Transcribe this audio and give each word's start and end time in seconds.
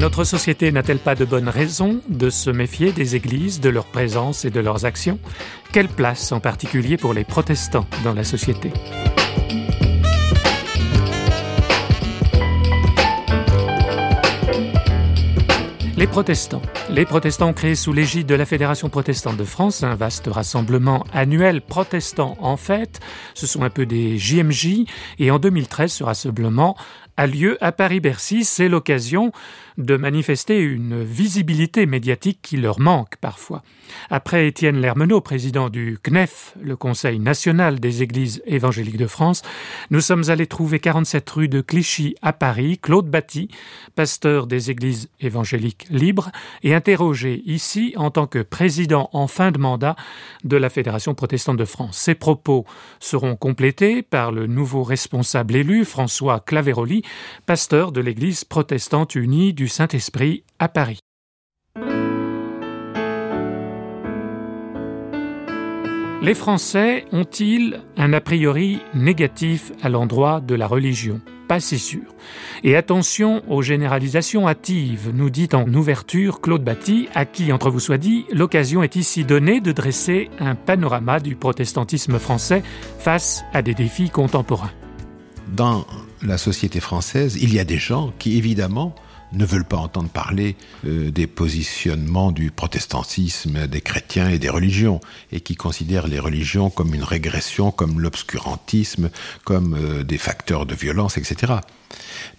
Notre 0.00 0.24
société 0.24 0.72
n'a-t-elle 0.72 0.98
pas 0.98 1.14
de 1.14 1.26
bonnes 1.26 1.50
raisons 1.50 2.00
de 2.08 2.30
se 2.30 2.48
méfier 2.48 2.90
des 2.90 3.16
églises, 3.16 3.60
de 3.60 3.68
leur 3.68 3.84
présence 3.84 4.46
et 4.46 4.50
de 4.50 4.58
leurs 4.58 4.86
actions? 4.86 5.18
Quelle 5.74 5.88
place 5.88 6.32
en 6.32 6.40
particulier 6.40 6.96
pour 6.96 7.12
les 7.12 7.22
protestants 7.22 7.84
dans 8.02 8.14
la 8.14 8.24
société? 8.24 8.72
Les 15.98 16.06
protestants. 16.06 16.62
Les 16.88 17.04
protestants 17.04 17.52
créés 17.52 17.74
sous 17.74 17.92
l'égide 17.92 18.26
de 18.26 18.34
la 18.34 18.46
Fédération 18.46 18.88
protestante 18.88 19.36
de 19.36 19.44
France, 19.44 19.82
un 19.82 19.96
vaste 19.96 20.28
rassemblement 20.32 21.04
annuel 21.12 21.60
protestant 21.60 22.38
en 22.40 22.56
fait. 22.56 23.00
Ce 23.34 23.46
sont 23.46 23.64
un 23.64 23.68
peu 23.68 23.84
des 23.84 24.16
JMJ 24.16 24.86
et 25.18 25.30
en 25.30 25.38
2013 25.38 25.92
ce 25.92 26.02
rassemblement 26.02 26.74
a 27.20 27.26
lieu 27.26 27.58
à 27.60 27.70
Paris-Bercy. 27.70 28.44
C'est 28.44 28.70
l'occasion 28.70 29.30
de 29.76 29.96
manifester 29.96 30.58
une 30.58 31.04
visibilité 31.04 31.84
médiatique 31.84 32.38
qui 32.40 32.56
leur 32.56 32.80
manque 32.80 33.16
parfois. 33.20 33.62
Après 34.08 34.46
Étienne 34.46 34.80
Lermenot, 34.80 35.20
président 35.20 35.68
du 35.68 35.98
CNEF, 36.02 36.54
le 36.62 36.76
Conseil 36.76 37.18
national 37.18 37.80
des 37.80 38.02
églises 38.02 38.42
évangéliques 38.46 38.96
de 38.96 39.06
France, 39.06 39.42
nous 39.90 40.00
sommes 40.00 40.24
allés 40.28 40.46
trouver 40.46 40.78
47 40.78 41.28
rue 41.30 41.48
de 41.48 41.60
Clichy 41.60 42.14
à 42.22 42.32
Paris, 42.32 42.78
Claude 42.78 43.08
Batty, 43.08 43.48
pasteur 43.96 44.46
des 44.46 44.70
églises 44.70 45.10
évangéliques 45.20 45.86
libres, 45.90 46.30
et 46.62 46.74
interrogé 46.74 47.42
ici 47.46 47.94
en 47.96 48.10
tant 48.10 48.26
que 48.26 48.40
président 48.40 49.10
en 49.12 49.26
fin 49.26 49.50
de 49.50 49.58
mandat 49.58 49.96
de 50.44 50.56
la 50.56 50.70
Fédération 50.70 51.14
protestante 51.14 51.56
de 51.56 51.64
France. 51.64 51.98
Ces 51.98 52.14
propos 52.14 52.64
seront 53.00 53.36
complétés 53.36 54.02
par 54.02 54.32
le 54.32 54.46
nouveau 54.46 54.84
responsable 54.84 55.56
élu, 55.56 55.84
François 55.84 56.40
Claveroli, 56.40 57.02
pasteur 57.46 57.92
de 57.92 58.00
l'église 58.00 58.44
protestante 58.44 59.14
unie 59.14 59.52
du 59.52 59.68
Saint-Esprit 59.68 60.44
à 60.58 60.68
Paris. 60.68 61.00
Les 66.22 66.34
Français 66.34 67.06
ont-ils 67.12 67.80
un 67.96 68.12
a 68.12 68.20
priori 68.20 68.78
négatif 68.92 69.72
à 69.82 69.88
l'endroit 69.88 70.42
de 70.42 70.54
la 70.54 70.66
religion? 70.66 71.22
Pas 71.48 71.60
si 71.60 71.78
sûr. 71.78 72.14
Et 72.62 72.76
attention 72.76 73.42
aux 73.48 73.62
généralisations 73.62 74.46
hâtives, 74.46 75.10
nous 75.14 75.30
dit 75.30 75.48
en 75.54 75.72
ouverture 75.72 76.42
Claude 76.42 76.62
Batty, 76.62 77.08
à 77.14 77.24
qui, 77.24 77.52
entre 77.52 77.70
vous 77.70 77.80
soit 77.80 77.98
dit, 77.98 78.26
l'occasion 78.32 78.82
est 78.82 78.96
ici 78.96 79.24
donnée 79.24 79.60
de 79.62 79.72
dresser 79.72 80.30
un 80.38 80.54
panorama 80.54 81.20
du 81.20 81.36
protestantisme 81.36 82.18
français 82.18 82.62
face 82.98 83.42
à 83.54 83.62
des 83.62 83.74
défis 83.74 84.10
contemporains. 84.10 84.70
La 86.22 86.38
société 86.38 86.80
française, 86.80 87.38
il 87.40 87.54
y 87.54 87.58
a 87.58 87.64
des 87.64 87.78
gens 87.78 88.12
qui, 88.18 88.36
évidemment, 88.36 88.94
ne 89.32 89.44
veulent 89.44 89.64
pas 89.64 89.76
entendre 89.76 90.08
parler 90.08 90.56
euh, 90.84 91.10
des 91.10 91.26
positionnements 91.26 92.32
du 92.32 92.50
protestantisme, 92.50 93.66
des 93.66 93.80
chrétiens 93.80 94.28
et 94.28 94.38
des 94.38 94.48
religions, 94.48 95.00
et 95.32 95.40
qui 95.40 95.54
considèrent 95.54 96.08
les 96.08 96.18
religions 96.18 96.70
comme 96.70 96.94
une 96.94 97.04
régression, 97.04 97.70
comme 97.70 98.00
l'obscurantisme, 98.00 99.10
comme 99.44 99.74
euh, 99.74 100.02
des 100.02 100.18
facteurs 100.18 100.66
de 100.66 100.74
violence, 100.74 101.16
etc. 101.16 101.54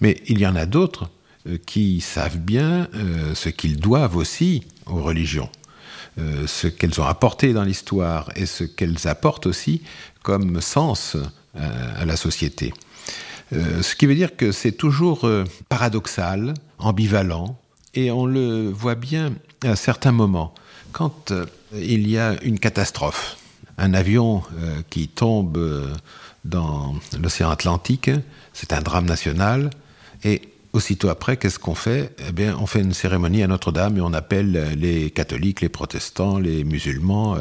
Mais 0.01 0.21
il 0.27 0.39
y 0.39 0.47
en 0.47 0.55
a 0.55 0.65
d'autres 0.65 1.09
euh, 1.47 1.57
qui 1.65 2.01
savent 2.01 2.37
bien 2.37 2.89
ce 3.33 3.49
qu'ils 3.49 3.79
doivent 3.79 4.15
aussi 4.15 4.63
aux 4.85 5.01
religions, 5.01 5.49
ce 6.17 6.67
qu'elles 6.67 6.99
ont 6.99 7.05
apporté 7.05 7.53
dans 7.53 7.63
l'histoire 7.63 8.29
et 8.35 8.45
ce 8.45 8.63
qu'elles 8.63 9.07
apportent 9.07 9.45
aussi 9.45 9.81
comme 10.21 10.59
sens 10.61 11.15
à 11.55 12.05
la 12.05 12.17
société. 12.17 12.73
Euh, 13.53 13.81
ce 13.81 13.95
qui 13.95 14.05
veut 14.05 14.15
dire 14.15 14.35
que 14.35 14.51
c'est 14.51 14.71
toujours 14.71 15.25
euh, 15.25 15.43
paradoxal, 15.69 16.53
ambivalent, 16.79 17.57
et 17.93 18.11
on 18.11 18.25
le 18.25 18.69
voit 18.69 18.95
bien 18.95 19.33
à 19.63 19.75
certains 19.75 20.11
moments. 20.11 20.53
Quand 20.91 21.31
euh, 21.31 21.45
il 21.73 22.09
y 22.09 22.17
a 22.17 22.41
une 22.43 22.59
catastrophe, 22.59 23.37
un 23.77 23.93
avion 23.93 24.43
qui 24.89 25.07
tombe 25.07 25.57
dans 26.45 26.95
l'océan 27.19 27.49
Atlantique, 27.49 28.11
c'est 28.53 28.73
un 28.73 28.81
drame 28.81 29.05
national, 29.05 29.71
et 30.23 30.41
aussitôt 30.73 31.09
après, 31.09 31.37
qu'est-ce 31.37 31.57
qu'on 31.57 31.73
fait? 31.73 32.13
Eh 32.27 32.31
bien, 32.31 32.55
on 32.59 32.67
fait 32.67 32.81
une 32.81 32.93
cérémonie 32.93 33.41
à 33.41 33.47
Notre-Dame 33.47 33.97
et 33.97 34.01
on 34.01 34.13
appelle 34.13 34.75
les 34.77 35.09
catholiques, 35.09 35.61
les 35.61 35.69
protestants, 35.69 36.37
les 36.37 36.63
musulmans 36.63 37.37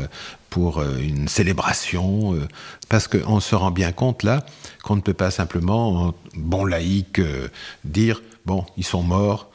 pour 0.50 0.78
euh, 0.78 0.98
une 0.98 1.28
célébration, 1.28 2.34
euh, 2.34 2.46
parce 2.88 3.08
qu'on 3.08 3.40
se 3.40 3.54
rend 3.54 3.70
bien 3.70 3.92
compte 3.92 4.24
là 4.24 4.44
qu'on 4.82 4.96
ne 4.96 5.00
peut 5.00 5.14
pas 5.14 5.30
simplement, 5.30 6.06
en 6.08 6.14
bon 6.34 6.64
laïc, 6.64 7.18
euh, 7.18 7.48
dire 7.84 8.22
bon, 8.44 8.66
ils 8.76 8.84
sont 8.84 9.02
morts, 9.02 9.50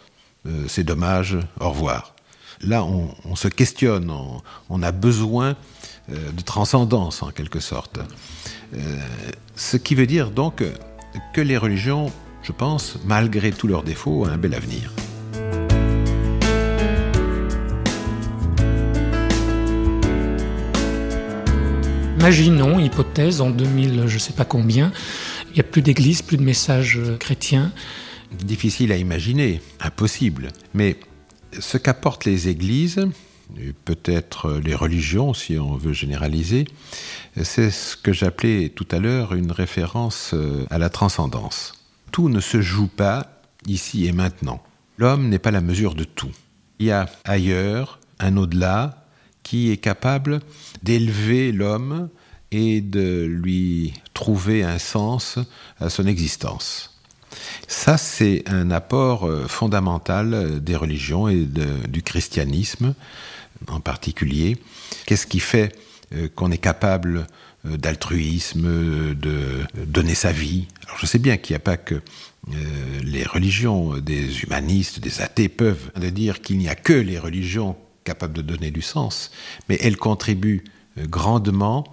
c'est 0.67 0.83
dommage, 0.83 1.39
au 1.59 1.71
revoir. 1.71 2.13
Là, 2.61 2.83
on, 2.83 3.35
se 3.35 3.47
questionne, 3.47 4.11
on, 4.11 4.43
on 4.69 4.83
a 4.83 4.91
besoin 4.91 5.55
de 6.07 6.41
transcendance 6.45 7.23
en 7.23 7.31
quelque 7.31 7.59
sorte. 7.59 7.97
Ce 9.55 9.77
qui 9.77 9.95
veut 9.95 10.05
dire 10.05 10.29
donc 10.29 10.63
que 11.33 11.41
les 11.41 11.57
religions, 11.57 12.11
je 12.43 12.51
pense, 12.51 12.99
malgré 13.05 13.51
tous 13.51 13.67
leurs 13.67 13.81
défauts, 13.81 14.25
ont 14.25 14.27
un 14.27 14.37
bel 14.37 14.53
avenir. 14.53 14.93
Imaginons, 22.25 22.79
hypothèse, 22.79 23.39
en 23.39 23.51
2000, 23.51 24.07
je 24.07 24.15
ne 24.15 24.19
sais 24.19 24.33
pas 24.33 24.45
combien, 24.45 24.91
il 25.49 25.53
n'y 25.53 25.59
a 25.59 25.63
plus 25.63 25.83
d'église, 25.83 26.23
plus 26.23 26.37
de 26.37 26.41
messages 26.41 26.97
euh, 26.97 27.17
chrétiens. 27.17 27.71
Difficile 28.31 28.91
à 28.91 28.97
imaginer, 28.97 29.61
impossible. 29.79 30.47
Mais 30.73 30.97
ce 31.59 31.77
qu'apportent 31.77 32.25
les 32.25 32.47
églises, 32.47 33.07
peut-être 33.85 34.53
les 34.53 34.73
religions 34.73 35.35
si 35.35 35.59
on 35.59 35.77
veut 35.77 35.93
généraliser, 35.93 36.65
c'est 37.43 37.69
ce 37.69 37.95
que 37.95 38.11
j'appelais 38.11 38.69
tout 38.69 38.87
à 38.89 38.97
l'heure 38.97 39.35
une 39.35 39.51
référence 39.51 40.31
euh, 40.33 40.65
à 40.71 40.79
la 40.79 40.89
transcendance. 40.89 41.73
Tout 42.11 42.29
ne 42.29 42.39
se 42.39 42.59
joue 42.59 42.87
pas 42.87 43.39
ici 43.67 44.07
et 44.07 44.13
maintenant. 44.13 44.63
L'homme 44.97 45.29
n'est 45.29 45.37
pas 45.37 45.51
la 45.51 45.61
mesure 45.61 45.93
de 45.93 46.05
tout. 46.05 46.31
Il 46.79 46.87
y 46.87 46.91
a 46.91 47.07
ailleurs 47.23 47.99
un 48.17 48.35
au-delà 48.35 49.04
qui 49.45 49.71
est 49.71 49.77
capable 49.77 50.41
d'élever 50.81 51.51
l'homme 51.51 52.09
et 52.51 52.81
de 52.81 53.25
lui 53.25 53.93
trouver 54.13 54.63
un 54.63 54.79
sens 54.79 55.37
à 55.79 55.89
son 55.89 56.07
existence. 56.07 56.99
Ça, 57.67 57.97
c'est 57.97 58.43
un 58.47 58.71
apport 58.71 59.27
euh, 59.27 59.47
fondamental 59.47 60.33
euh, 60.33 60.59
des 60.59 60.75
religions 60.75 61.27
et 61.27 61.45
du 61.45 62.01
christianisme 62.01 62.95
en 63.67 63.79
particulier. 63.79 64.57
Qu'est-ce 65.05 65.27
qui 65.27 65.39
fait 65.39 65.75
euh, 66.13 66.27
qu'on 66.33 66.51
est 66.51 66.57
capable 66.57 67.27
d'altruisme, 67.63 69.15
de 69.15 69.65
donner 69.87 70.13
sa 70.13 70.31
vie? 70.31 70.67
Alors 70.85 70.99
je 70.99 71.07
sais 71.07 71.17
bien 71.17 71.37
qu'il 71.37 71.53
n'y 71.53 71.57
a 71.57 71.65
pas 71.67 71.77
que 71.77 71.99
les 73.03 73.23
religions, 73.23 73.97
des 73.97 74.43
humanistes, 74.43 74.99
des 74.99 75.21
athées 75.21 75.49
peuvent 75.49 75.89
dire 75.97 76.41
qu'il 76.41 76.59
n'y 76.59 76.69
a 76.69 76.75
que 76.75 76.93
les 76.93 77.17
religions 77.17 77.75
capables 78.05 78.33
de 78.33 78.41
donner 78.41 78.71
du 78.71 78.81
sens, 78.81 79.31
mais 79.67 79.77
elles 79.81 79.97
contribuent 79.97 80.63
euh, 80.97 81.05
grandement 81.07 81.83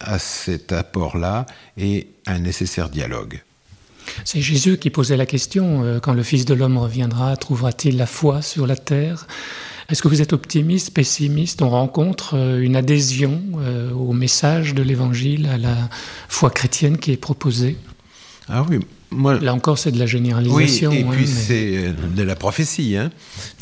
à 0.00 0.18
cet 0.18 0.72
apport-là 0.72 1.44
et 1.76 2.08
à 2.26 2.32
un 2.32 2.38
nécessaire 2.38 2.88
dialogue. 2.88 3.42
C'est 4.24 4.40
Jésus 4.40 4.78
qui 4.78 4.90
posait 4.90 5.16
la 5.16 5.26
question, 5.26 5.82
euh, 5.84 5.98
quand 6.00 6.14
le 6.14 6.22
Fils 6.22 6.44
de 6.44 6.54
l'homme 6.54 6.78
reviendra, 6.78 7.36
trouvera-t-il 7.36 7.96
la 7.96 8.06
foi 8.06 8.40
sur 8.40 8.66
la 8.66 8.76
terre? 8.76 9.26
Est-ce 9.88 10.02
que 10.02 10.08
vous 10.08 10.20
êtes 10.22 10.32
optimiste, 10.32 10.92
pessimiste? 10.94 11.62
On 11.62 11.70
rencontre 11.70 12.34
euh, 12.34 12.60
une 12.60 12.76
adhésion 12.76 13.42
euh, 13.58 13.92
au 13.92 14.12
message 14.12 14.74
de 14.74 14.82
l'Évangile, 14.82 15.46
à 15.46 15.58
la 15.58 15.76
foi 16.28 16.50
chrétienne 16.50 16.98
qui 16.98 17.12
est 17.12 17.16
proposée? 17.16 17.76
Ah 18.48 18.64
oui, 18.68 18.78
moi... 19.10 19.38
Là 19.40 19.54
encore, 19.54 19.78
c'est 19.78 19.92
de 19.92 19.98
la 19.98 20.04
Oui, 20.04 20.10
généralisation. 20.10 20.92
et 20.92 21.02
hein, 21.02 21.08
puis 21.10 21.20
mais 21.20 21.26
c'est 21.26 21.92
de 22.14 22.22
la 22.22 22.36
prophétie, 22.36 22.96
hein. 22.96 23.10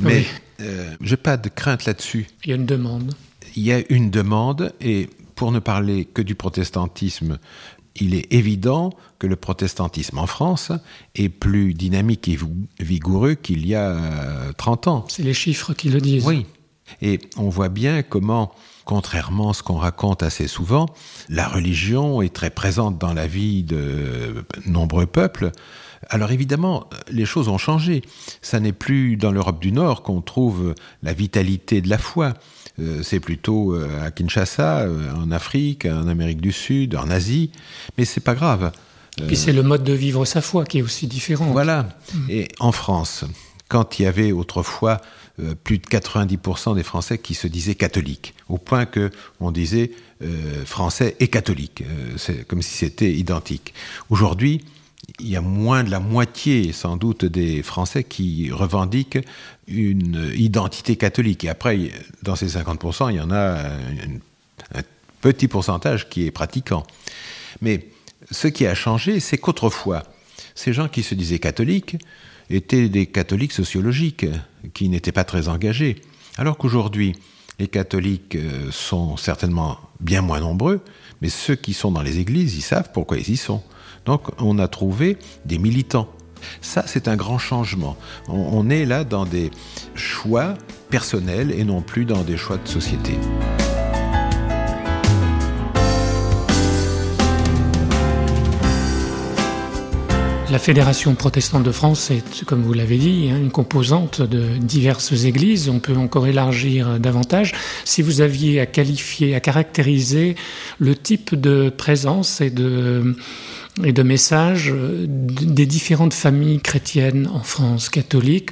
mais 0.02 0.18
Oui. 0.18 0.26
Euh, 0.60 0.94
j'ai 1.00 1.16
pas 1.16 1.36
de 1.36 1.48
crainte 1.48 1.84
là-dessus. 1.84 2.26
Il 2.44 2.50
y 2.50 2.52
a 2.52 2.56
une 2.56 2.66
demande. 2.66 3.14
Il 3.56 3.62
y 3.62 3.72
a 3.72 3.82
une 3.90 4.10
demande, 4.10 4.72
et 4.80 5.08
pour 5.34 5.52
ne 5.52 5.58
parler 5.58 6.04
que 6.04 6.22
du 6.22 6.34
protestantisme, 6.34 7.38
il 7.96 8.14
est 8.14 8.32
évident 8.32 8.92
que 9.18 9.26
le 9.26 9.36
protestantisme 9.36 10.18
en 10.18 10.26
France 10.26 10.72
est 11.14 11.28
plus 11.28 11.74
dynamique 11.74 12.28
et 12.28 12.36
vigoureux 12.80 13.34
qu'il 13.34 13.66
y 13.66 13.74
a 13.74 13.90
euh, 13.90 14.52
30 14.56 14.88
ans. 14.88 15.04
C'est 15.08 15.22
les 15.22 15.34
chiffres 15.34 15.74
qui 15.74 15.90
le 15.90 16.00
disent. 16.00 16.26
Oui. 16.26 16.46
Et 17.00 17.20
on 17.36 17.48
voit 17.48 17.68
bien 17.68 18.02
comment, 18.02 18.52
contrairement 18.84 19.50
à 19.50 19.54
ce 19.54 19.62
qu'on 19.62 19.76
raconte 19.76 20.22
assez 20.22 20.48
souvent, 20.48 20.86
la 21.28 21.48
religion 21.48 22.20
est 22.20 22.34
très 22.34 22.50
présente 22.50 22.98
dans 22.98 23.14
la 23.14 23.26
vie 23.26 23.62
de 23.62 24.44
nombreux 24.66 25.06
peuples. 25.06 25.50
Alors 26.10 26.32
évidemment, 26.32 26.88
les 27.10 27.24
choses 27.24 27.48
ont 27.48 27.58
changé. 27.58 28.02
Ça 28.42 28.60
n'est 28.60 28.72
plus 28.72 29.16
dans 29.16 29.30
l'Europe 29.30 29.60
du 29.60 29.72
Nord 29.72 30.02
qu'on 30.02 30.20
trouve 30.20 30.74
la 31.02 31.12
vitalité 31.12 31.80
de 31.80 31.88
la 31.88 31.98
foi. 31.98 32.34
Euh, 32.80 33.02
c'est 33.02 33.20
plutôt 33.20 33.72
euh, 33.72 34.04
à 34.04 34.10
Kinshasa, 34.10 34.80
euh, 34.80 35.12
en 35.14 35.30
Afrique, 35.30 35.86
en 35.86 36.08
Amérique 36.08 36.40
du 36.40 36.52
Sud, 36.52 36.96
en 36.96 37.08
Asie. 37.10 37.50
Mais 37.98 38.04
c'est 38.04 38.20
pas 38.20 38.34
grave. 38.34 38.72
Puis 39.28 39.36
c'est 39.36 39.52
le 39.52 39.62
mode 39.62 39.84
de 39.84 39.92
vivre 39.92 40.24
sa 40.24 40.40
foi 40.40 40.64
qui 40.64 40.78
est 40.78 40.82
aussi 40.82 41.06
différent. 41.06 41.46
Voilà. 41.46 41.88
Mm. 42.12 42.30
Et 42.30 42.48
en 42.58 42.72
France, 42.72 43.24
quand 43.68 43.98
il 43.98 44.02
y 44.02 44.06
avait 44.06 44.32
autrefois 44.32 45.00
plus 45.64 45.78
de 45.78 45.84
90% 45.86 46.76
des 46.76 46.82
Français 46.84 47.18
qui 47.18 47.34
se 47.34 47.46
disaient 47.46 47.74
catholiques, 47.74 48.34
au 48.48 48.58
point 48.58 48.86
que 48.86 49.10
on 49.40 49.50
disait 49.50 49.90
français 50.64 51.16
et 51.18 51.26
catholique, 51.26 51.82
c'est 52.16 52.46
comme 52.46 52.62
si 52.62 52.74
c'était 52.74 53.12
identique. 53.12 53.74
Aujourd'hui, 54.10 54.64
il 55.20 55.28
y 55.28 55.36
a 55.36 55.40
moins 55.40 55.84
de 55.84 55.90
la 55.90 56.00
moitié, 56.00 56.72
sans 56.72 56.96
doute, 56.96 57.24
des 57.24 57.62
Français 57.62 58.04
qui 58.04 58.50
revendiquent 58.50 59.18
une 59.66 60.32
identité 60.34 60.96
catholique. 60.96 61.44
Et 61.44 61.48
après, 61.48 61.90
dans 62.22 62.36
ces 62.36 62.58
50%, 62.58 63.10
il 63.10 63.16
y 63.16 63.20
en 63.20 63.30
a 63.30 63.58
un, 64.74 64.82
petit 65.20 65.48
pourcentage 65.48 66.10
qui 66.10 66.26
est 66.26 66.30
pratiquant. 66.30 66.82
Mais 67.62 67.88
ce 68.30 68.46
qui 68.46 68.66
a 68.66 68.74
changé, 68.74 69.20
c'est 69.20 69.38
qu'autrefois, 69.38 70.02
ces 70.54 70.74
gens 70.74 70.88
qui 70.88 71.02
se 71.02 71.14
disaient 71.14 71.38
catholiques 71.38 71.96
étaient 72.50 72.90
des 72.90 73.06
catholiques 73.06 73.52
sociologiques, 73.52 74.26
qui 74.74 74.90
n'étaient 74.90 75.12
pas 75.12 75.24
très 75.24 75.48
engagés. 75.48 75.96
Alors 76.36 76.58
qu'aujourd'hui, 76.58 77.14
les 77.58 77.68
catholiques 77.68 78.34
euh, 78.36 78.70
sont 78.70 79.16
certainement 79.16 79.78
bien 80.00 80.22
moins 80.22 80.40
nombreux, 80.40 80.80
mais 81.22 81.28
ceux 81.28 81.54
qui 81.54 81.72
sont 81.72 81.92
dans 81.92 82.02
les 82.02 82.18
églises, 82.18 82.56
ils 82.56 82.62
savent 82.62 82.90
pourquoi 82.92 83.18
ils 83.18 83.30
y 83.30 83.36
sont. 83.36 83.62
Donc 84.04 84.22
on 84.40 84.58
a 84.58 84.68
trouvé 84.68 85.18
des 85.44 85.58
militants. 85.58 86.08
Ça, 86.60 86.84
c'est 86.86 87.08
un 87.08 87.16
grand 87.16 87.38
changement. 87.38 87.96
On, 88.28 88.68
est 88.68 88.84
là 88.84 89.04
dans 89.04 89.24
des 89.24 89.50
choix 89.94 90.54
personnels 90.90 91.52
et 91.52 91.64
non 91.64 91.80
plus 91.80 92.04
dans 92.04 92.22
des 92.22 92.36
choix 92.36 92.58
de 92.58 92.68
société. 92.68 93.14
La 100.50 100.58
Fédération 100.58 101.14
protestante 101.14 101.62
de 101.62 101.72
France 101.72 102.10
est, 102.10 102.44
comme 102.44 102.62
vous 102.62 102.74
l'avez 102.74 102.98
dit, 102.98 103.30
hein, 103.30 103.38
une 103.38 103.50
composante 103.50 104.20
de 104.20 104.56
diverses 104.58 105.24
églises. 105.24 105.70
On 105.70 105.80
peut 105.80 105.96
encore 105.96 106.26
élargir 106.26 107.00
davantage. 107.00 107.52
Si 107.84 108.02
vous 108.02 108.20
aviez 108.20 108.60
à 108.60 108.66
qualifier, 108.66 109.34
à 109.34 109.40
caractériser 109.40 110.36
le 110.78 110.94
type 110.94 111.34
de 111.34 111.70
présence 111.70 112.40
et 112.40 112.50
de 112.50 113.16
et 113.82 113.92
de 113.92 114.02
messages 114.02 114.70
euh, 114.72 115.06
des 115.08 115.66
différentes 115.66 116.14
familles 116.14 116.60
chrétiennes 116.60 117.28
en 117.32 117.42
France, 117.42 117.88
catholiques, 117.88 118.50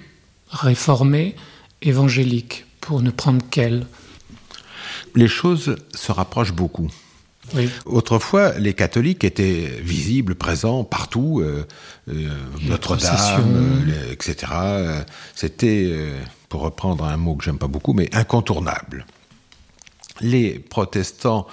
réformées, 0.50 1.36
évangéliques, 1.82 2.64
pour 2.80 3.02
ne 3.02 3.10
prendre 3.10 3.44
qu'elles. 3.50 3.86
Les 5.14 5.28
choses 5.28 5.76
se 5.94 6.10
rapprochent 6.10 6.54
beaucoup. 6.54 6.90
Autrefois, 7.84 8.58
les 8.58 8.72
catholiques 8.72 9.24
étaient 9.24 9.68
visibles, 9.82 10.34
présents 10.34 10.84
partout, 10.84 11.40
euh, 11.40 11.66
euh, 12.08 12.28
Notre-Dame, 12.62 13.84
etc. 14.10 14.52
C'était, 15.34 15.92
pour 16.48 16.62
reprendre 16.62 17.04
un 17.04 17.16
mot 17.16 17.34
que 17.34 17.44
j'aime 17.44 17.58
pas 17.58 17.66
beaucoup, 17.66 17.92
mais 17.92 18.14
incontournable. 18.14 19.06
Les 20.20 20.58
protestants 20.58 21.46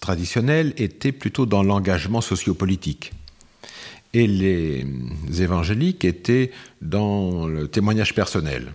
traditionnels 0.00 0.72
étaient 0.76 1.12
plutôt 1.12 1.46
dans 1.46 1.62
l'engagement 1.62 2.20
sociopolitique. 2.20 3.12
Et 4.12 4.26
les 4.26 4.86
évangéliques 5.42 6.04
étaient 6.04 6.52
dans 6.80 7.46
le 7.46 7.68
témoignage 7.68 8.14
personnel. 8.14 8.72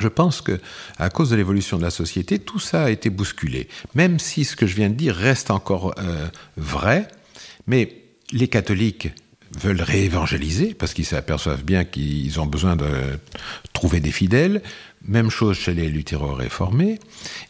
Je 0.00 0.08
pense 0.08 0.40
que, 0.40 0.60
à 0.98 1.10
cause 1.10 1.30
de 1.30 1.36
l'évolution 1.36 1.78
de 1.78 1.82
la 1.82 1.90
société, 1.90 2.38
tout 2.38 2.58
ça 2.58 2.84
a 2.84 2.90
été 2.90 3.10
bousculé. 3.10 3.68
Même 3.94 4.18
si 4.18 4.44
ce 4.44 4.56
que 4.56 4.66
je 4.66 4.76
viens 4.76 4.90
de 4.90 4.94
dire 4.94 5.14
reste 5.14 5.50
encore 5.50 5.94
euh, 5.98 6.26
vrai, 6.56 7.08
mais 7.66 8.02
les 8.32 8.48
catholiques 8.48 9.08
veulent 9.58 9.82
réévangéliser 9.82 10.74
parce 10.74 10.92
qu'ils 10.92 11.06
s'aperçoivent 11.06 11.64
bien 11.64 11.84
qu'ils 11.84 12.40
ont 12.40 12.46
besoin 12.46 12.76
de 12.76 12.86
trouver 13.72 14.00
des 14.00 14.10
fidèles. 14.10 14.62
Même 15.06 15.30
chose 15.30 15.56
chez 15.56 15.72
les 15.72 15.88
luthéro-réformés. 15.88 16.98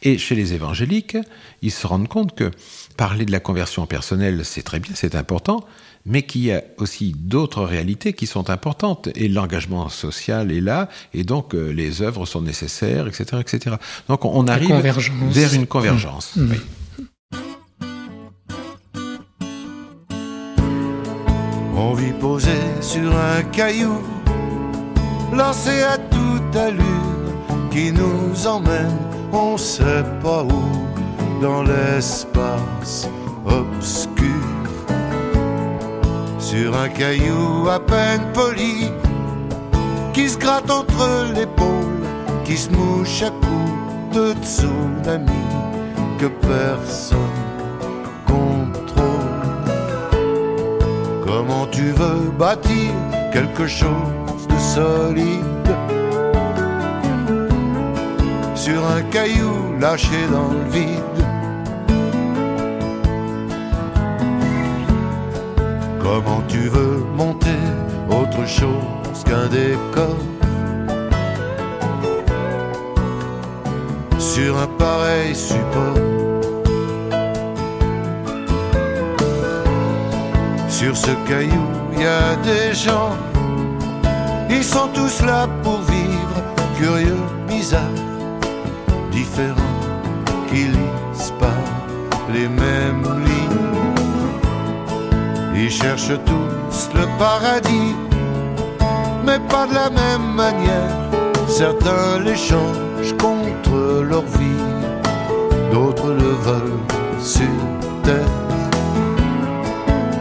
Et 0.02 0.18
chez 0.18 0.34
les 0.34 0.52
évangéliques, 0.52 1.16
ils 1.62 1.70
se 1.70 1.86
rendent 1.86 2.08
compte 2.08 2.36
que 2.36 2.50
parler 2.96 3.24
de 3.24 3.32
la 3.32 3.40
conversion 3.40 3.86
personnelle, 3.86 4.44
c'est 4.44 4.62
très 4.62 4.78
bien, 4.78 4.92
c'est 4.94 5.14
important, 5.14 5.64
mais 6.06 6.22
qu'il 6.22 6.44
y 6.44 6.52
a 6.52 6.62
aussi 6.78 7.14
d'autres 7.16 7.64
réalités 7.64 8.12
qui 8.12 8.26
sont 8.26 8.48
importantes. 8.48 9.08
Et 9.16 9.28
l'engagement 9.28 9.88
social 9.88 10.52
est 10.52 10.60
là, 10.60 10.88
et 11.12 11.24
donc 11.24 11.54
euh, 11.54 11.70
les 11.70 12.00
œuvres 12.00 12.24
sont 12.24 12.40
nécessaires, 12.40 13.08
etc. 13.08 13.38
etc. 13.40 13.76
Donc 14.08 14.24
on 14.24 14.46
arrive 14.46 14.76
vers 14.76 15.54
une 15.54 15.66
convergence. 15.66 16.36
Mmh. 16.36 16.54
On 21.76 21.92
vit 21.92 22.12
posé 22.12 22.56
sur 22.80 23.14
un 23.14 23.42
caillou, 23.42 24.00
lancé 25.32 25.82
à 25.82 25.98
toute 25.98 26.56
allure, 26.56 26.82
qui 27.70 27.92
nous 27.92 28.46
emmène, 28.46 28.96
on 29.32 29.58
sait 29.58 30.04
pas 30.22 30.44
où, 30.44 31.42
dans 31.42 31.62
l'espace 31.64 33.08
obscur. 33.44 34.55
Sur 36.46 36.76
un 36.76 36.88
caillou 36.88 37.68
à 37.68 37.80
peine 37.80 38.24
poli, 38.32 38.92
qui 40.12 40.28
se 40.28 40.38
gratte 40.38 40.70
entre 40.70 41.32
l'épaule, 41.34 42.06
qui 42.44 42.56
se 42.56 42.70
mouche 42.70 43.24
à 43.24 43.30
coups 43.30 44.14
de 44.16 44.32
tsunami, 44.44 45.42
que 46.20 46.26
personne 46.26 47.46
Comment 51.26 51.66
tu 51.66 51.90
veux 51.90 52.30
bâtir 52.38 52.92
quelque 53.32 53.66
chose 53.66 54.46
de 54.48 54.58
solide 54.58 55.76
sur 58.54 58.86
un 58.86 59.02
caillou 59.10 59.76
lâché 59.80 60.26
dans 60.30 60.52
le 60.52 60.70
vide? 60.70 61.15
Comment 66.08 66.40
tu 66.46 66.68
veux 66.68 67.04
monter 67.16 67.60
autre 68.08 68.46
chose 68.46 69.18
qu'un 69.24 69.48
décor 69.48 70.16
sur 74.16 74.56
un 74.56 74.68
pareil 74.78 75.34
support 75.34 75.98
Sur 80.68 80.96
ce 80.96 81.10
caillou, 81.28 81.66
il 81.94 82.02
y 82.02 82.06
a 82.06 82.36
des 82.36 82.72
gens, 82.72 83.16
ils 84.48 84.62
sont 84.62 84.88
tous 84.94 85.22
là 85.22 85.48
pour 85.64 85.80
vivre, 85.80 86.36
curieux, 86.78 87.24
bizarres, 87.48 88.04
différents, 89.10 89.80
qui 90.48 90.68
lisent 90.68 91.34
pas 91.40 91.62
les 92.32 92.48
mêmes 92.48 93.02
lignes. 93.24 93.35
Ils 95.58 95.70
cherchent 95.70 96.18
tous 96.26 96.90
le 96.94 97.06
paradis, 97.18 97.94
mais 99.24 99.38
pas 99.48 99.66
de 99.66 99.74
la 99.74 99.88
même 99.88 100.34
manière. 100.34 100.92
Certains 101.48 102.18
l'échangent 102.22 103.16
contre 103.18 104.02
leur 104.02 104.20
vie, 104.20 104.66
d'autres 105.72 106.10
le 106.10 106.32
veulent 106.46 106.84
sur 107.18 107.56
terre. 108.02 108.36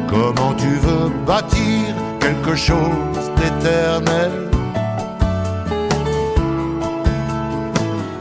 Comment 0.08 0.54
tu 0.54 0.70
veux 0.70 1.10
bâtir 1.28 1.94
quelque 2.22 2.56
chose 2.56 3.26
d'éternel 3.36 4.32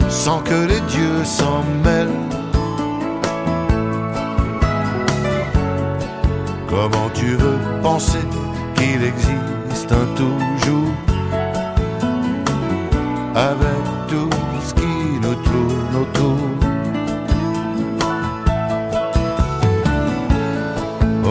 sans 0.09 0.40
que 0.40 0.66
les 0.66 0.80
dieux 0.80 1.25
s'en 1.25 1.62
mêlent? 1.85 2.33
Comment 6.75 7.09
tu 7.14 7.37
veux 7.37 7.59
penser 7.83 8.26
qu'il 8.75 9.00
existe 9.04 9.93
un 9.93 10.07
toujours 10.16 10.93
avec 13.37 13.85
tout 14.09 14.28
ce 14.66 14.75
qui 14.75 14.97
nous 15.23 15.37
tourne 15.37 15.95
autour? 16.02 16.37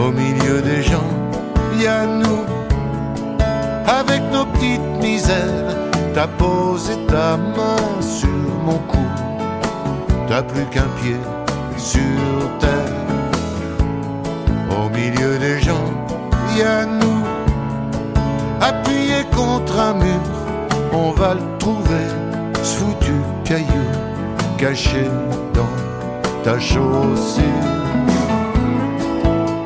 Au 0.02 0.10
milieu 0.10 0.62
des 0.62 0.82
gens, 0.82 1.12
il 1.74 1.82
y 1.82 1.86
a 1.86 2.06
nous, 2.06 2.44
avec 3.86 4.22
nos 4.32 4.46
petites 4.46 4.96
misères. 5.02 5.76
T'as 6.14 6.26
posé 6.26 6.94
ta 7.06 7.36
main 7.36 8.00
sur 8.00 8.28
mon 8.64 8.78
cou, 8.88 9.06
n'a 10.30 10.42
plus 10.42 10.64
qu'un 10.72 10.88
pied 11.02 11.20
sur 11.76 12.33
il 16.54 16.60
y 16.60 16.62
a 16.62 16.84
nous, 16.86 17.24
appuyés 18.60 19.24
contre 19.34 19.78
un 19.78 19.94
mur, 19.94 20.20
on 20.92 21.10
va 21.10 21.34
le 21.34 21.58
trouver, 21.58 22.06
ce 22.62 22.76
foutu 22.78 23.14
caillou, 23.44 23.86
caché 24.56 25.06
dans 25.52 26.42
ta 26.44 26.58
chaussure. 26.58 27.42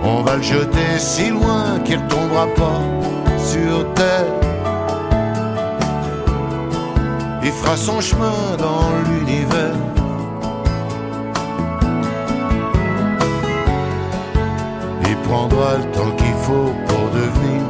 On 0.02 0.22
va 0.22 0.36
le 0.36 0.42
jeter 0.42 0.98
si 0.98 1.28
loin 1.28 1.78
qu'il 1.84 1.98
retombera 1.98 2.46
pas 2.56 2.80
sur 3.38 3.92
terre. 3.94 4.24
Il 7.42 7.52
fera 7.52 7.76
son 7.76 8.00
chemin 8.00 8.56
dans 8.58 8.90
l'univers. 9.08 9.97
Prendra 15.28 15.76
le 15.76 15.84
temps 15.92 16.10
qu'il 16.16 16.34
faut 16.46 16.72
pour 16.88 17.10
devenir 17.10 17.60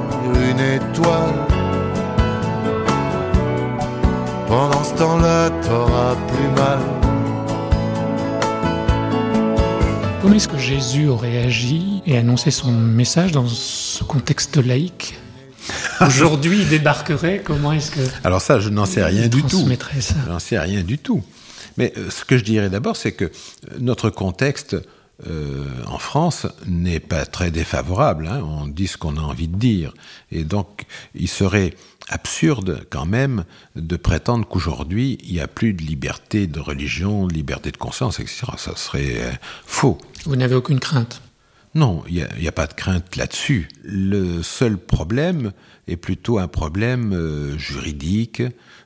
une 0.49 0.61
étoile. 0.61 1.47
Pendant 4.47 4.85
ce 4.85 4.95
temps-là, 4.95 5.51
t'auras 5.63 6.15
plus 6.29 6.49
mal. 6.57 6.79
Comment 10.23 10.35
est-ce 10.35 10.47
que 10.47 10.59
Jésus 10.59 11.09
aurait 11.09 11.39
agi 11.39 12.01
et 12.07 12.17
annoncé 12.17 12.53
son 12.53 12.71
message 12.71 13.33
dans 13.33 13.49
ce 13.49 14.05
contexte 14.05 14.57
laïque 14.57 15.19
Aujourd'hui, 16.01 16.61
il 16.61 16.69
débarquerait, 16.69 17.43
comment 17.45 17.73
est-ce 17.73 17.91
que... 17.91 18.01
Alors 18.23 18.41
ça, 18.41 18.61
je 18.61 18.69
n'en 18.69 18.87
sais 18.87 19.03
rien 19.03 19.27
du 19.27 19.43
tout. 19.43 19.67
Je 19.69 20.31
n'en 20.31 20.39
sais 20.39 20.59
rien 20.59 20.83
du 20.83 20.99
tout. 20.99 21.25
Mais 21.77 21.93
euh, 21.97 22.09
ce 22.11 22.25
que 22.25 22.39
je 22.39 22.45
dirais 22.45 22.71
d'abord, 22.71 22.97
c'est 22.97 23.13
que 23.13 23.25
euh, 23.25 23.31
notre 23.81 24.11
contexte 24.11 24.77
euh, 25.27 25.65
en 25.87 25.99
France 25.99 26.47
n'est 26.67 27.01
pas 27.01 27.27
très 27.27 27.51
défavorable. 27.51 28.29
hein. 28.29 28.43
On 28.45 28.67
dit 28.67 28.87
ce 28.87 28.97
qu'on 28.97 29.17
a 29.17 29.21
envie 29.21 29.49
de 29.49 29.57
dire. 29.57 29.93
Et 30.31 30.45
donc, 30.45 30.85
il 31.15 31.29
serait 31.29 31.75
absurde 32.09 32.87
quand 32.91 33.05
même 33.07 33.45
de 33.77 33.97
prétendre 33.97 34.47
qu'aujourd'hui, 34.47 35.19
il 35.25 35.33
n'y 35.35 35.41
a 35.41 35.49
plus 35.49 35.75
de 35.75 35.83
liberté 35.83 36.47
de 36.47 36.61
religion, 36.61 37.27
de 37.27 37.35
liberté 37.35 37.71
de 37.71 37.77
conscience, 37.77 38.21
etc. 38.21 38.47
Ça 38.57 38.77
serait 38.77 39.17
euh, 39.19 39.33
faux. 39.67 39.99
Vous 40.25 40.37
n'avez 40.37 40.55
aucune 40.55 40.81
crainte? 40.81 41.21
Non, 41.79 42.03
il 42.09 42.27
n'y 42.41 42.49
a, 42.49 42.53
pas 42.53 42.67
de 42.67 42.73
crainte 42.73 43.15
là-dessus. 43.15 43.69
Le 43.85 44.43
seul 44.43 44.77
problème 44.77 45.53
est 45.87 45.95
plutôt 45.95 46.41
un 46.41 46.49
problème 46.49 47.13
euh, 47.13 47.57
juridique 47.57 48.43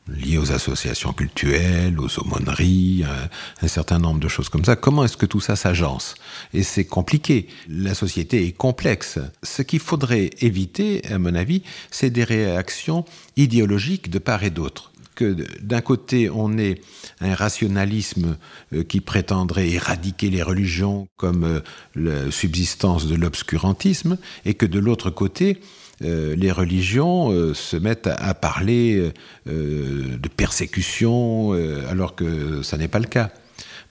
lié 0.08 0.36
aux 0.36 0.52
associations 0.52 1.14
cultuelles, 1.14 1.98
aux 1.98 2.18
aumôneries, 2.18 3.04
un, 3.08 3.64
un 3.64 3.68
certain 3.68 3.98
nombre 3.98 4.20
de 4.20 4.28
choses 4.28 4.50
comme 4.50 4.66
ça. 4.66 4.76
Comment 4.76 5.04
est-ce 5.04 5.16
que 5.16 5.24
tout 5.24 5.40
ça 5.40 5.56
s'agence? 5.56 6.16
Et 6.52 6.62
c'est 6.62 6.84
compliqué. 6.84 7.48
La 7.66 7.94
société 7.94 8.46
est 8.46 8.52
complexe. 8.52 9.18
Ce 9.42 9.62
qu'il 9.62 9.80
faudrait 9.80 10.28
éviter, 10.40 11.02
à 11.10 11.18
mon 11.18 11.34
avis, 11.34 11.62
c'est 11.90 12.10
des 12.10 12.24
réactions 12.24 13.06
idéologiques 13.38 14.10
de 14.10 14.18
part 14.18 14.44
et 14.44 14.50
d'autre 14.50 14.91
que 15.14 15.36
d'un 15.60 15.80
côté 15.80 16.30
on 16.30 16.58
ait 16.58 16.80
un 17.20 17.34
rationalisme 17.34 18.36
euh, 18.72 18.82
qui 18.82 19.00
prétendrait 19.00 19.68
éradiquer 19.70 20.30
les 20.30 20.42
religions 20.42 21.08
comme 21.16 21.44
euh, 21.44 21.60
la 21.94 22.30
subsistance 22.30 23.06
de 23.06 23.14
l'obscurantisme 23.14 24.18
et 24.44 24.54
que 24.54 24.66
de 24.66 24.78
l'autre 24.78 25.10
côté 25.10 25.58
euh, 26.02 26.34
les 26.34 26.50
religions 26.50 27.54
se 27.54 27.76
mettent 27.76 28.08
à, 28.08 28.34
parler 28.34 29.12
de 29.46 30.28
persécution 30.36 31.52
alors 31.88 32.14
que 32.14 32.62
ça 32.62 32.76
n'est 32.76 32.88
pas 32.88 32.98
le 32.98 33.06
cas. 33.06 33.30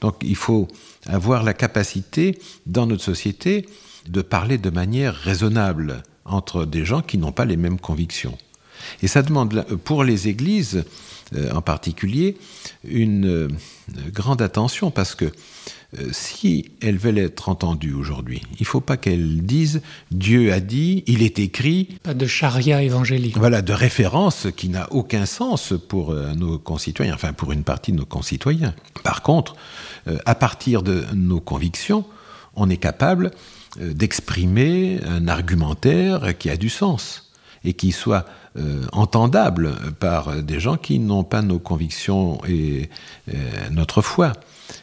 Donc 0.02 0.16
il 0.22 0.36
faut 0.36 0.68
avoir 1.06 1.44
la 1.44 1.54
capacité 1.54 2.38
dans 2.66 2.88
notre 2.88 3.04
société 3.04 3.66
de 4.10 4.22
parler 4.22 4.58
de 4.58 4.70
manière 4.70 5.16
raisonnable 5.16 6.04
entre 6.26 6.66
des 6.66 6.86
gens 6.86 7.02
qui 7.02 7.18
n'ont 7.18 7.32
pas 7.32 7.46
les 7.46 7.58
mêmes 7.58 7.80
convictions. 7.80 8.38
Et 9.02 9.08
ça 9.08 9.22
demande, 9.22 9.66
pour 9.84 10.04
les 10.04 10.28
églises 10.28 10.84
euh, 11.34 11.50
en 11.54 11.62
particulier, 11.62 12.36
une 12.84 13.26
euh, 13.26 13.48
grande 14.14 14.42
attention 14.42 14.92
parce 14.92 15.16
que 15.16 15.26
euh, 15.26 16.10
si 16.12 16.72
elles 16.82 16.98
veulent 16.98 17.20
être 17.20 17.48
entendues 17.48 17.94
aujourd'hui, 17.94 18.42
il 18.60 18.64
ne 18.64 18.66
faut 18.66 18.82
pas 18.82 18.98
qu'elles 18.98 19.42
disent 19.42 19.82
Dieu 20.12 20.52
a 20.52 20.60
dit, 20.60 21.06
il 21.08 21.24
est 21.24 21.40
écrit, 21.40 21.88
Pas 22.04 22.14
de 22.14 22.28
charia 22.28 22.82
évangélique. 22.82 23.38
voilà, 23.38 23.62
de 23.62 23.72
référence 23.72 24.48
qui 24.58 24.68
n'a 24.68 24.92
aucun 24.92 25.26
sens 25.26 25.74
pour 25.88 26.14
nos 26.14 26.60
concitoyens, 26.60 27.16
enfin 27.16 27.32
pour 27.32 27.54
une 27.54 27.64
partie 27.64 27.94
de 27.94 27.98
nos 27.98 28.06
concitoyens. 28.06 28.76
Par 29.04 29.22
contre, 29.22 29.56
à 30.26 30.36
partir 30.36 30.84
de 30.84 31.06
nos 31.14 31.40
convictions, 31.40 32.04
on 32.56 32.70
est 32.70 32.78
capable 32.78 33.32
d'exprimer 33.80 35.00
un 35.06 35.30
argumentaire 35.30 36.38
qui 36.38 36.50
a 36.50 36.58
du 36.58 36.70
sens 36.70 37.31
et 37.64 37.74
qui 37.74 37.92
soit 37.92 38.26
euh, 38.58 38.84
entendable 38.92 39.76
par 40.00 40.36
des 40.42 40.60
gens 40.60 40.78
qui 40.78 41.00
n'ont 41.00 41.24
pas 41.24 41.42
nos 41.42 41.60
convictions 41.60 42.44
et 42.48 42.90
euh, 43.34 43.34
notre 43.72 44.02
foi. 44.02 44.34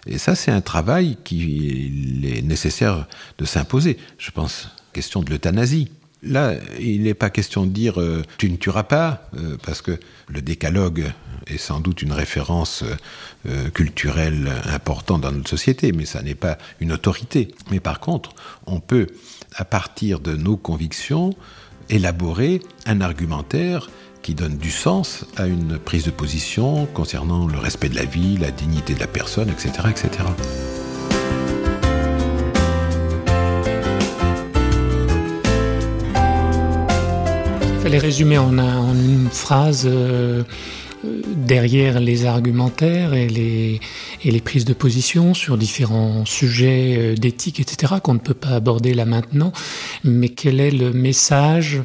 Et 0.06 0.18
ça, 0.18 0.34
c'est 0.34 0.50
un 0.50 0.60
travail 0.60 1.16
qu'il 1.24 2.24
est 2.24 2.42
nécessaire 2.42 3.06
de 3.38 3.44
s'imposer. 3.44 3.98
Je 4.18 4.30
pense, 4.30 4.68
question 4.92 5.22
de 5.22 5.30
l'euthanasie. 5.30 5.90
Là, 6.22 6.54
il 6.80 7.02
n'est 7.02 7.14
pas 7.14 7.30
question 7.30 7.66
de 7.66 7.70
dire 7.70 8.00
euh, 8.00 8.22
tu 8.38 8.50
ne 8.50 8.56
tueras 8.56 8.84
pas, 8.84 9.28
parce 9.62 9.82
que 9.82 9.98
le 10.28 10.40
décalogue 10.40 11.12
est 11.46 11.58
sans 11.58 11.80
doute 11.80 12.02
une 12.02 12.12
référence 12.12 12.84
culturelle 13.72 14.50
importante 14.66 15.22
dans 15.22 15.32
notre 15.32 15.48
société, 15.48 15.92
mais 15.92 16.04
ça 16.04 16.22
n'est 16.22 16.34
pas 16.34 16.58
une 16.80 16.92
autorité. 16.92 17.54
Mais 17.70 17.80
par 17.80 18.00
contre, 18.00 18.34
on 18.66 18.80
peut, 18.80 19.06
à 19.54 19.64
partir 19.64 20.20
de 20.20 20.36
nos 20.36 20.56
convictions, 20.56 21.34
élaborer 21.90 22.60
un 22.86 23.00
argumentaire 23.00 23.90
qui 24.22 24.34
donne 24.34 24.58
du 24.58 24.70
sens 24.70 25.24
à 25.36 25.46
une 25.46 25.78
prise 25.78 26.04
de 26.04 26.10
position 26.10 26.86
concernant 26.86 27.46
le 27.46 27.58
respect 27.58 27.88
de 27.88 27.94
la 27.96 28.04
vie, 28.04 28.36
la 28.36 28.50
dignité 28.50 28.94
de 28.94 29.00
la 29.00 29.06
personne, 29.06 29.48
etc. 29.48 29.70
etc. 29.88 30.24
Il 37.74 37.80
fallait 37.82 37.98
résumer 37.98 38.38
en, 38.38 38.58
un- 38.58 38.78
en 38.78 38.94
une 38.94 39.28
phrase 39.30 39.84
euh, 39.86 40.42
derrière 41.04 42.00
les 42.00 42.24
argumentaires 42.26 43.14
et 43.14 43.28
les, 43.28 44.40
prises 44.40 44.64
de 44.64 44.72
position 44.72 45.34
sur 45.34 45.58
différents 45.58 46.24
sujets 46.24 46.96
euh, 46.98 47.14
d'éthique, 47.14 47.60
etc., 47.60 47.94
qu'on 48.02 48.14
ne 48.14 48.18
peut 48.18 48.34
pas 48.34 48.50
aborder 48.50 48.94
là 48.94 49.04
maintenant. 49.04 49.52
Mais 50.04 50.28
quel 50.28 50.60
est 50.60 50.70
le 50.70 50.92
message 50.92 51.82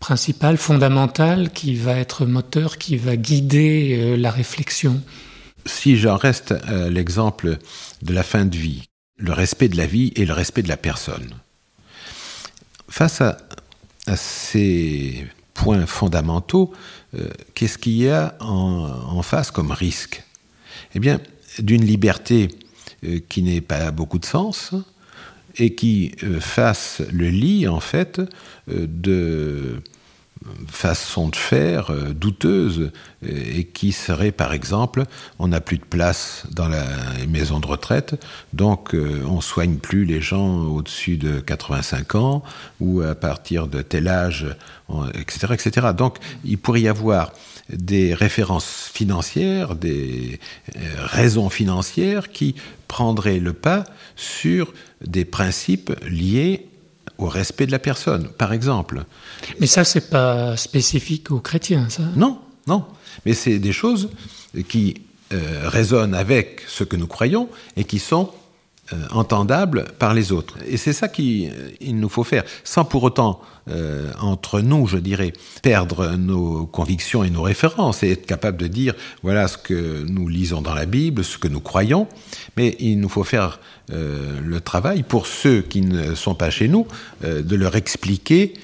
principal, 0.00 0.56
fondamental, 0.56 1.50
qui 1.50 1.74
va 1.74 1.96
être 1.96 2.26
moteur, 2.26 2.78
qui 2.78 2.96
va 2.96 3.16
guider 3.16 3.96
euh, 3.98 4.16
la 4.16 4.30
réflexion? 4.30 5.00
Si 5.66 5.96
j'en 5.96 6.16
reste 6.16 6.52
à 6.66 6.88
l'exemple 6.88 7.58
de 8.02 8.12
la 8.12 8.22
fin 8.22 8.44
de 8.44 8.56
vie, 8.56 8.84
le 9.16 9.32
respect 9.32 9.68
de 9.68 9.76
la 9.76 9.86
vie 9.86 10.12
et 10.16 10.24
le 10.24 10.32
respect 10.32 10.62
de 10.62 10.68
la 10.68 10.76
personne, 10.76 11.34
face 12.88 13.20
à 13.20 13.36
ces 14.16 15.26
points 15.58 15.86
fondamentaux, 15.86 16.72
euh, 17.18 17.28
qu'est-ce 17.54 17.78
qu'il 17.78 17.96
y 17.96 18.08
a 18.08 18.36
en, 18.38 19.20
face 19.22 19.50
comme 19.50 19.72
risque? 19.72 20.22
Eh 20.94 21.00
bien, 21.00 21.20
d'une 21.58 21.84
liberté 21.84 22.48
euh, 23.04 23.18
qui 23.28 23.42
n'ait 23.42 23.60
pas 23.60 23.90
beaucoup 23.90 24.20
de 24.20 24.24
sens 24.24 24.72
et 25.56 25.74
qui 25.74 26.14
euh, 26.22 26.38
fasse 26.38 27.02
le 27.12 27.28
lit, 27.28 27.66
en 27.66 27.80
fait, 27.80 28.20
de 28.68 29.82
façon 30.68 31.28
de 31.28 31.36
faire 31.36 31.90
euh, 31.90 32.12
douteuse 32.12 32.90
euh, 33.24 33.56
et 33.56 33.64
qui 33.64 33.92
serait 33.92 34.32
par 34.32 34.52
exemple 34.52 35.04
on 35.38 35.48
n'a 35.48 35.60
plus 35.60 35.78
de 35.78 35.84
place 35.84 36.44
dans 36.52 36.68
la 36.68 36.84
maison 37.28 37.60
de 37.60 37.66
retraite 37.66 38.14
donc 38.52 38.94
euh, 38.94 39.22
on 39.26 39.40
soigne 39.40 39.76
plus 39.76 40.04
les 40.04 40.20
gens 40.20 40.64
au-dessus 40.64 41.16
de 41.16 41.40
85 41.40 42.14
ans 42.14 42.42
ou 42.80 43.00
à 43.00 43.14
partir 43.14 43.66
de 43.66 43.82
tel 43.82 44.08
âge 44.08 44.46
etc 45.14 45.54
etc 45.54 45.88
donc 45.96 46.18
il 46.44 46.58
pourrait 46.58 46.82
y 46.82 46.88
avoir 46.88 47.32
des 47.70 48.14
références 48.14 48.90
financières 48.92 49.74
des 49.74 50.40
raisons 50.98 51.50
financières 51.50 52.30
qui 52.30 52.54
prendraient 52.86 53.40
le 53.40 53.52
pas 53.52 53.84
sur 54.16 54.72
des 55.04 55.24
principes 55.24 55.92
liés 56.08 56.67
au 57.18 57.26
respect 57.26 57.66
de 57.66 57.72
la 57.72 57.78
personne 57.78 58.28
par 58.28 58.52
exemple 58.52 59.04
Mais 59.60 59.66
ça, 59.66 59.84
c'est 59.84 60.08
pas 60.10 60.56
spécifique 60.56 61.30
aux 61.30 61.40
chrétiens, 61.40 61.88
ça. 61.88 62.02
non, 62.16 62.38
non. 62.66 62.84
Mais 63.26 63.34
c'est 63.34 63.58
des 63.58 63.72
choses 63.72 64.08
qui 64.68 65.02
euh, 65.32 65.68
résonnent 65.68 66.14
avec 66.14 66.62
ce 66.68 66.84
que 66.84 66.96
nous 66.96 67.06
croyons 67.06 67.48
et 67.76 67.84
qui 67.84 67.98
sont 67.98 68.30
euh, 68.94 69.06
entendable 69.10 69.84
par 69.98 70.14
les 70.14 70.32
autres. 70.32 70.56
Et 70.66 70.78
c'est 70.78 70.94
ça 70.94 71.08
qu'il 71.08 71.52
nous 71.82 72.08
faut 72.08 72.24
faire, 72.24 72.42
sans 72.64 72.86
pour 72.86 73.02
autant, 73.02 73.38
euh, 73.68 74.10
entre 74.18 74.62
nous, 74.62 74.86
je 74.86 74.96
dirais, 74.96 75.34
perdre 75.60 76.16
nos 76.16 76.64
convictions 76.64 77.22
et 77.22 77.28
nos 77.28 77.42
références, 77.42 78.02
et 78.02 78.12
être 78.12 78.24
capable 78.24 78.56
de 78.56 78.66
dire, 78.66 78.94
voilà 79.22 79.46
ce 79.46 79.58
que 79.58 80.06
nous 80.08 80.26
lisons 80.26 80.62
dans 80.62 80.72
la 80.72 80.86
Bible, 80.86 81.22
ce 81.22 81.36
que 81.36 81.48
nous 81.48 81.60
croyons, 81.60 82.06
mais 82.56 82.76
il 82.80 82.98
nous 82.98 83.10
faut 83.10 83.24
faire 83.24 83.60
euh, 83.90 84.40
le 84.42 84.60
travail 84.62 85.02
pour 85.02 85.26
ceux 85.26 85.60
qui 85.60 85.82
ne 85.82 86.14
sont 86.14 86.34
pas 86.34 86.48
chez 86.48 86.68
nous, 86.68 86.86
de 87.22 87.56
leur 87.56 87.76
expliquer 87.76 88.54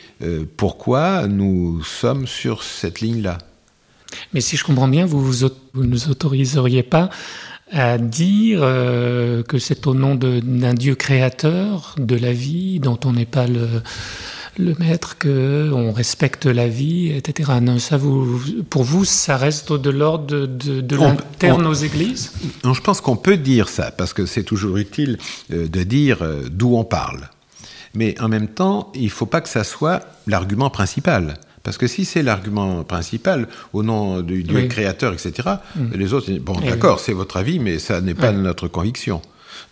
pourquoi 0.56 1.26
nous 1.26 1.82
sommes 1.84 2.26
sur 2.26 2.62
cette 2.62 3.02
ligne-là. 3.02 3.36
Mais 4.32 4.40
si 4.40 4.56
je 4.56 4.64
comprends 4.64 4.88
bien, 4.88 5.04
vous, 5.04 5.20
vous 5.20 5.84
nous 5.84 6.08
autoriseriez 6.08 6.82
pas 6.82 7.10
à 7.72 7.98
dire 7.98 8.60
euh, 8.62 9.42
que 9.42 9.58
c'est 9.58 9.86
au 9.86 9.94
nom 9.94 10.14
d'un 10.14 10.74
Dieu 10.74 10.94
créateur 10.94 11.94
de 11.98 12.16
la 12.16 12.32
vie 12.32 12.78
dont 12.78 12.98
on 13.04 13.12
n'est 13.12 13.24
pas 13.26 13.46
le, 13.46 13.68
le 14.58 14.74
maître, 14.78 15.18
qu'on 15.18 15.92
respecte 15.92 16.46
la 16.46 16.68
vie, 16.68 17.10
etc. 17.10 17.52
Non, 17.60 17.78
ça 17.78 17.96
vous, 17.96 18.40
pour 18.70 18.84
vous, 18.84 19.04
ça 19.04 19.36
reste 19.36 19.72
de 19.72 19.90
l'ordre 19.90 20.26
de, 20.26 20.46
de, 20.46 20.80
de 20.80 20.96
l'interne 20.96 21.66
aux 21.66 21.74
églises? 21.74 22.32
Non, 22.64 22.74
Je 22.74 22.80
pense 22.80 23.00
qu'on 23.00 23.16
peut 23.16 23.36
dire 23.36 23.68
ça, 23.68 23.90
parce 23.90 24.12
que 24.12 24.26
c'est 24.26 24.44
toujours 24.44 24.76
utile 24.76 25.18
euh, 25.52 25.66
de 25.66 25.82
dire 25.82 26.22
euh, 26.22 26.42
d'où 26.50 26.76
on 26.76 26.84
parle. 26.84 27.28
Mais 27.94 28.20
en 28.20 28.28
même 28.28 28.48
temps, 28.48 28.90
il 28.94 29.04
ne 29.04 29.08
faut 29.08 29.26
pas 29.26 29.40
que 29.40 29.48
ça 29.48 29.64
soit 29.64 30.02
l'argument 30.26 30.68
principal. 30.70 31.38
Parce 31.64 31.78
que 31.78 31.86
si 31.88 32.04
c'est 32.04 32.22
l'argument 32.22 32.84
principal, 32.84 33.48
au 33.72 33.82
nom 33.82 34.20
du 34.20 34.44
Dieu 34.44 34.68
créateur, 34.68 35.12
etc., 35.14 35.32
mm. 35.74 35.94
les 35.94 36.12
autres, 36.12 36.30
bon, 36.38 36.54
eh 36.62 36.68
d'accord, 36.68 37.00
c'est 37.00 37.14
votre 37.14 37.36
avis, 37.38 37.58
mais 37.58 37.80
ça 37.80 38.00
n'est 38.00 38.14
pas 38.14 38.30
notre 38.30 38.68
conviction. 38.68 39.20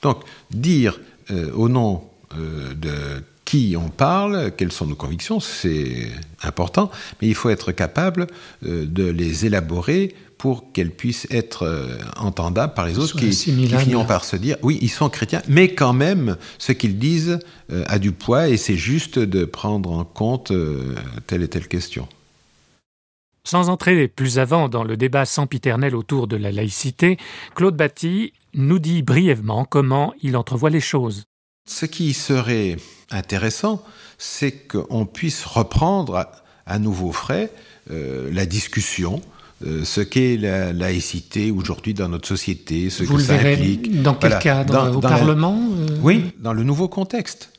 Donc, 0.01 0.23
dire 0.51 0.99
euh, 1.31 1.51
au 1.55 1.69
nom 1.69 2.03
euh, 2.37 2.75
de 2.75 3.23
qui 3.53 3.77
on 3.77 3.91
parle, 3.91 4.51
quelles 4.57 4.73
sont 4.73 4.87
nos 4.87 4.95
convictions, 4.95 5.39
c'est 5.39 6.09
important, 6.43 6.91
mais 7.21 7.29
il 7.29 7.35
faut 7.35 7.51
être 7.51 7.71
capable 7.71 8.27
euh, 8.65 8.87
de 8.87 9.05
les 9.05 9.45
élaborer 9.45 10.15
pour 10.39 10.73
qu'elles 10.73 10.91
puissent 10.91 11.27
être 11.31 11.65
euh, 11.65 11.99
entendables 12.17 12.73
par 12.73 12.87
les 12.87 12.99
autres 12.99 13.15
qui, 13.15 13.31
finissent 13.31 14.07
par 14.09 14.25
se 14.25 14.37
dire 14.37 14.57
oui, 14.63 14.79
ils 14.81 14.89
sont 14.89 15.11
chrétiens, 15.11 15.43
mais 15.49 15.75
quand 15.75 15.93
même, 15.93 16.39
ce 16.57 16.73
qu'ils 16.73 16.99
disent 16.99 17.41
euh, 17.71 17.85
a 17.89 17.99
du 17.99 18.13
poids 18.13 18.49
et 18.49 18.57
c'est 18.57 18.79
juste 18.79 19.19
de 19.19 19.45
prendre 19.45 19.93
en 19.93 20.05
compte 20.05 20.51
telle 21.27 21.43
et 21.43 21.49
telle 21.49 21.69
question. 21.69 22.09
Sans 23.45 23.69
entrer 23.69 24.09
plus 24.09 24.39
avant 24.39 24.71
dans 24.71 24.83
le 24.83 24.97
débat 24.97 25.27
sempiternel 25.27 25.95
autour 25.95 26.27
de 26.27 26.37
la 26.37 26.53
laïcité, 26.53 27.19
Claude 27.55 27.77
Batty 27.77 28.33
nous 28.55 28.79
dit 28.79 29.03
brièvement 29.03 29.67
comment 29.67 30.15
il 30.23 30.39
entrevoit 30.39 30.71
les 30.71 30.81
choses. 30.81 31.25
Ce 31.67 31.87
qui 31.87 32.13
serait 32.13 32.77
intéressant, 33.11 33.85
c'est 34.19 34.53
qu'on 34.53 35.07
puisse 35.07 35.45
reprendre 35.45 36.27
à, 36.67 36.79
nouveau 36.79 37.13
frais 37.13 37.51
la 37.89 38.47
discussion 38.47 39.21
euh, 39.65 39.85
ce 39.85 40.01
qu'est 40.01 40.37
la 40.37 40.73
laïcité 40.73 41.51
aujourd'hui 41.51 41.95
dans 41.95 42.09
notre 42.09 42.27
société, 42.27 42.91
ce 42.91 43.05
Vous 43.05 43.17
que 43.17 43.23
ça 43.23 43.35
implique. 43.35 44.03
Dans 44.03 44.15
quel 44.15 44.39
cadre 44.39 44.97
Au 44.97 45.01
Parlement 45.01 45.57
euh, 45.79 45.99
Oui, 46.03 46.33
dans 46.41 46.53
le 46.53 46.65
nouveau 46.65 46.89
contexte. 46.89 47.51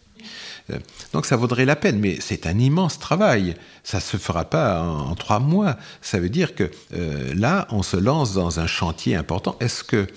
Euh, 0.69 0.79
donc 1.13 1.25
ça 1.25 1.35
vaudrait 1.37 1.65
la 1.65 1.75
peine, 1.75 1.99
mais 1.99 2.17
c'est 2.19 2.45
un 2.45 2.57
immense 2.57 2.99
travail. 2.99 3.55
Ça 3.83 3.99
se 3.99 4.17
fera 4.17 4.45
pas 4.45 4.81
en, 4.81 5.15
trois 5.15 5.39
mois. 5.39 5.77
Ça 6.01 6.19
veut 6.19 6.29
dire 6.29 6.55
que 6.55 6.71
là, 7.35 7.67
on 7.69 7.83
se 7.83 7.97
lance 7.97 8.33
dans 8.33 8.59
un 8.59 8.67
chantier 8.67 9.15
important. 9.15 9.55
Est-ce 9.59 9.83
que 9.83 10.07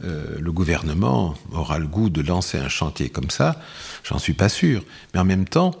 le 0.00 0.52
gouvernement 0.52 1.34
aura 1.52 1.78
le 1.78 1.86
goût 1.86 2.10
de 2.10 2.20
lancer 2.20 2.58
un 2.58 2.68
chantier 2.68 3.08
comme 3.08 3.30
ça 3.30 3.56
J'en 4.02 4.18
suis 4.18 4.34
pas 4.34 4.48
sûr. 4.48 4.82
Mais 5.12 5.20
en 5.20 5.24
même 5.24 5.46
temps, 5.46 5.72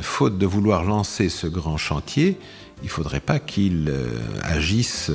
faute 0.00 0.38
de 0.38 0.46
vouloir 0.46 0.84
lancer 0.84 1.28
ce 1.28 1.46
grand 1.46 1.76
chantier, 1.76 2.38
il 2.82 2.86
ne 2.86 2.90
faudrait 2.90 3.20
pas 3.20 3.38
qu'il 3.38 3.88
euh, 3.88 4.18
agisse, 4.42 5.12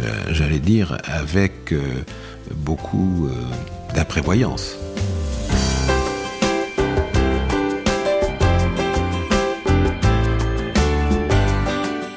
euh, 0.00 0.24
j'allais 0.30 0.58
dire, 0.58 0.98
avec 1.04 1.72
euh, 1.72 2.02
beaucoup 2.56 3.28
d'imprévoyance. 3.94 4.76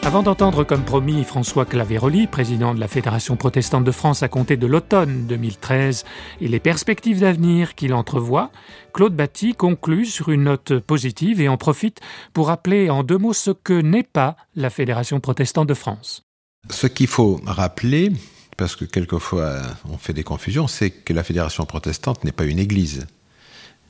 Avant 0.09 0.23
d'entendre 0.23 0.63
comme 0.63 0.83
promis 0.83 1.23
François 1.23 1.67
Claveroli, 1.67 2.25
président 2.25 2.73
de 2.73 2.79
la 2.79 2.87
Fédération 2.87 3.35
protestante 3.35 3.83
de 3.83 3.91
France 3.91 4.23
à 4.23 4.27
compter 4.27 4.57
de 4.57 4.65
l'automne 4.65 5.27
2013, 5.27 6.03
et 6.41 6.47
les 6.47 6.59
perspectives 6.59 7.19
d'avenir 7.19 7.75
qu'il 7.75 7.93
entrevoit, 7.93 8.49
Claude 8.91 9.15
Batty 9.15 9.53
conclut 9.53 10.07
sur 10.07 10.29
une 10.29 10.45
note 10.45 10.79
positive 10.79 11.41
et 11.41 11.47
en 11.47 11.57
profite 11.57 11.99
pour 12.33 12.47
rappeler 12.47 12.89
en 12.89 13.03
deux 13.03 13.19
mots 13.19 13.33
ce 13.33 13.51
que 13.51 13.79
n'est 13.79 14.01
pas 14.01 14.35
la 14.55 14.71
Fédération 14.71 15.19
protestante 15.19 15.67
de 15.67 15.75
France. 15.75 16.23
Ce 16.71 16.87
qu'il 16.87 17.05
faut 17.05 17.39
rappeler, 17.45 18.11
parce 18.57 18.75
que 18.75 18.85
quelquefois 18.85 19.61
on 19.87 19.99
fait 19.99 20.13
des 20.13 20.23
confusions, 20.23 20.65
c'est 20.65 20.89
que 20.89 21.13
la 21.13 21.23
Fédération 21.23 21.67
protestante 21.67 22.23
n'est 22.23 22.31
pas 22.31 22.45
une 22.45 22.57
église, 22.57 23.05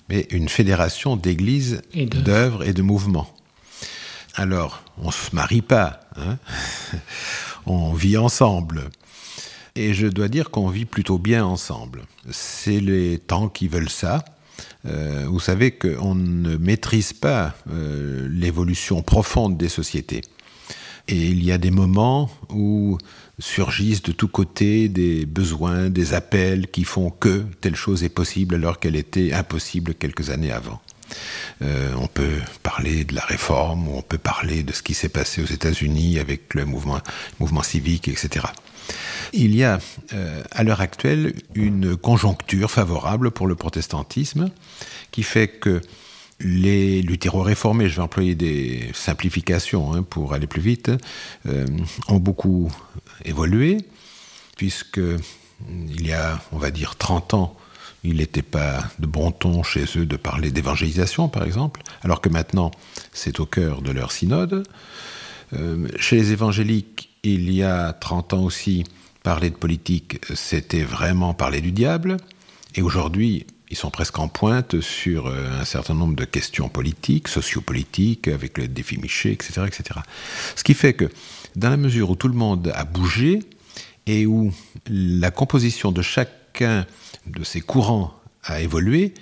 mais 0.10 0.28
une 0.32 0.50
fédération 0.50 1.16
d'églises, 1.16 1.82
d'œuvres 1.96 2.68
et 2.68 2.74
de 2.74 2.82
mouvements. 2.82 3.34
Alors, 4.36 4.84
on 4.98 5.08
ne 5.08 5.12
se 5.12 5.36
marie 5.36 5.62
pas, 5.62 6.02
hein. 6.16 6.38
on 7.66 7.94
vit 7.94 8.18
ensemble. 8.18 8.90
Et 9.76 9.94
je 9.94 10.08
dois 10.08 10.28
dire 10.28 10.50
qu'on 10.50 10.70
vit 10.70 10.86
plutôt 10.86 11.18
bien 11.18 11.46
ensemble. 11.46 12.04
C'est 12.32 12.80
les 12.80 13.18
temps 13.18 13.50
qui 13.50 13.68
veulent 13.68 13.90
ça. 13.90 14.24
Euh, 14.86 15.26
vous 15.28 15.40
savez 15.40 15.72
qu'on 15.72 16.16
ne 16.16 16.58
maîtrise 16.58 17.14
pas 17.14 17.56
euh, 17.72 18.28
l'évolution 18.32 19.02
profonde 19.02 19.58
des 19.58 19.70
sociétés. 19.70 20.22
Et 21.08 21.28
il 21.28 21.44
y 21.44 21.52
a 21.52 21.58
des 21.58 21.72
moments 21.72 22.30
où 22.50 22.98
surgissent 23.40 24.04
de 24.04 24.12
tous 24.12 24.28
côtés 24.28 24.90
des 24.90 25.26
besoins, 25.26 25.90
des 25.90 26.14
appels 26.14 26.68
qui 26.68 26.84
font 26.84 27.10
que 27.10 27.46
telle 27.62 27.76
chose 27.76 28.04
est 28.04 28.10
possible 28.10 28.56
alors 28.56 28.80
qu'elle 28.80 28.96
était 28.96 29.34
impossible 29.34 29.96
quelques 29.96 30.30
années 30.30 30.52
avant. 30.52 30.80
Euh, 31.62 31.94
on 32.00 32.08
peut 32.08 32.38
parler 32.64 33.04
de 33.04 33.16
la 33.16 33.22
réforme, 33.22 33.88
on 33.90 34.02
peut 34.02 34.18
parler 34.18 34.64
de 34.64 34.74
ce 34.74 34.82
qui 34.82 34.94
s'est 34.94 35.10
passé 35.10 35.42
aux 35.42 35.46
États-Unis 35.46 36.20
avec 36.20 36.54
le 36.54 36.66
mouvement, 36.66 37.00
mouvement 37.40 37.64
civique, 37.64 38.08
etc. 38.08 38.46
Il 39.34 39.56
y 39.56 39.64
a 39.64 39.80
euh, 40.14 40.44
à 40.52 40.64
l'heure 40.64 40.82
actuelle 40.82 41.34
une 41.54 41.96
conjoncture 41.96 42.72
favorable 42.72 43.32
pour 43.32 43.48
le 43.48 43.56
protestantisme 43.56 44.50
qui 45.12 45.24
fait 45.24 45.48
que 45.48 45.82
les 46.42 47.02
luthéro-réformés, 47.02 47.90
je 47.90 47.98
vais 47.98 48.02
employer 48.02 48.36
des 48.36 48.90
simplifications 48.94 49.94
hein, 49.94 50.04
pour 50.04 50.34
aller 50.34 50.48
plus 50.48 50.62
vite, 50.62 50.92
euh, 51.46 51.66
ont 52.08 52.20
beaucoup 52.20 52.72
évolué, 53.26 53.78
puisque 54.56 55.02
il 55.90 56.08
y 56.08 56.14
a, 56.14 56.42
on 56.52 56.58
va 56.58 56.72
dire, 56.72 56.96
30 56.96 57.34
ans, 57.34 57.58
il 58.04 58.18
n'était 58.18 58.42
pas 58.42 58.84
de 59.00 59.08
bon 59.08 59.32
ton 59.32 59.64
chez 59.64 59.86
eux 59.98 60.06
de 60.06 60.16
parler 60.16 60.52
d'évangélisation, 60.52 61.30
par 61.30 61.44
exemple, 61.44 61.82
alors 62.02 62.22
que 62.22 62.30
maintenant 62.30 62.72
c'est 63.14 63.40
au 63.40 63.46
cœur 63.46 63.82
de 63.82 63.92
leur 63.92 64.12
synode. 64.12 64.64
Euh, 65.54 65.88
chez 65.98 66.16
les 66.16 66.32
évangéliques, 66.32 67.10
il 67.24 67.52
y 67.52 67.64
a 67.64 67.94
30 67.94 68.34
ans 68.34 68.44
aussi, 68.44 68.84
parler 69.24 69.50
de 69.50 69.56
politique, 69.56 70.22
c'était 70.34 70.84
vraiment 70.84 71.34
parler 71.34 71.62
du 71.62 71.72
diable. 71.72 72.18
Et 72.76 72.82
aujourd'hui, 72.82 73.46
ils 73.70 73.78
sont 73.78 73.92
presque 73.92 74.18
en 74.20 74.28
pointe 74.28 74.80
sur 74.82 75.28
euh, 75.28 75.60
un 75.60 75.66
certain 75.66 75.94
nombre 75.94 76.16
de 76.16 76.26
questions 76.26 76.70
politiques, 76.70 77.28
sociopolitiques, 77.28 78.28
avec 78.28 78.58
le 78.58 78.68
défi 78.68 78.98
Miché, 78.98 79.32
etc., 79.32 79.62
etc. 79.68 80.00
Ce 80.56 80.64
qui 80.64 80.74
fait 80.74 80.94
que, 80.94 81.10
dans 81.56 81.70
la 81.70 81.78
mesure 81.78 82.10
où 82.10 82.16
tout 82.16 82.28
le 82.28 82.36
monde 82.36 82.72
a 82.74 82.86
bougé 82.86 83.40
et 84.06 84.26
où 84.26 84.52
la 84.88 85.32
composition 85.32 85.92
de 85.92 86.02
chacun 86.60 86.86
de 87.26 87.44
ces 87.44 87.62
courants 87.62 88.12
a 88.44 88.62
évolué. 88.62 89.14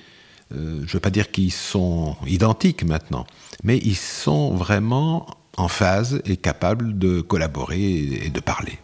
Euh, 0.53 0.77
je 0.79 0.87
ne 0.87 0.93
veux 0.93 0.99
pas 0.99 1.09
dire 1.09 1.31
qu'ils 1.31 1.51
sont 1.51 2.15
identiques 2.25 2.83
maintenant, 2.83 3.25
mais 3.63 3.77
ils 3.83 3.95
sont 3.95 4.55
vraiment 4.55 5.27
en 5.57 5.67
phase 5.67 6.21
et 6.25 6.37
capables 6.37 6.97
de 6.97 7.21
collaborer 7.21 8.21
et 8.25 8.29
de 8.29 8.39
parler. 8.39 8.77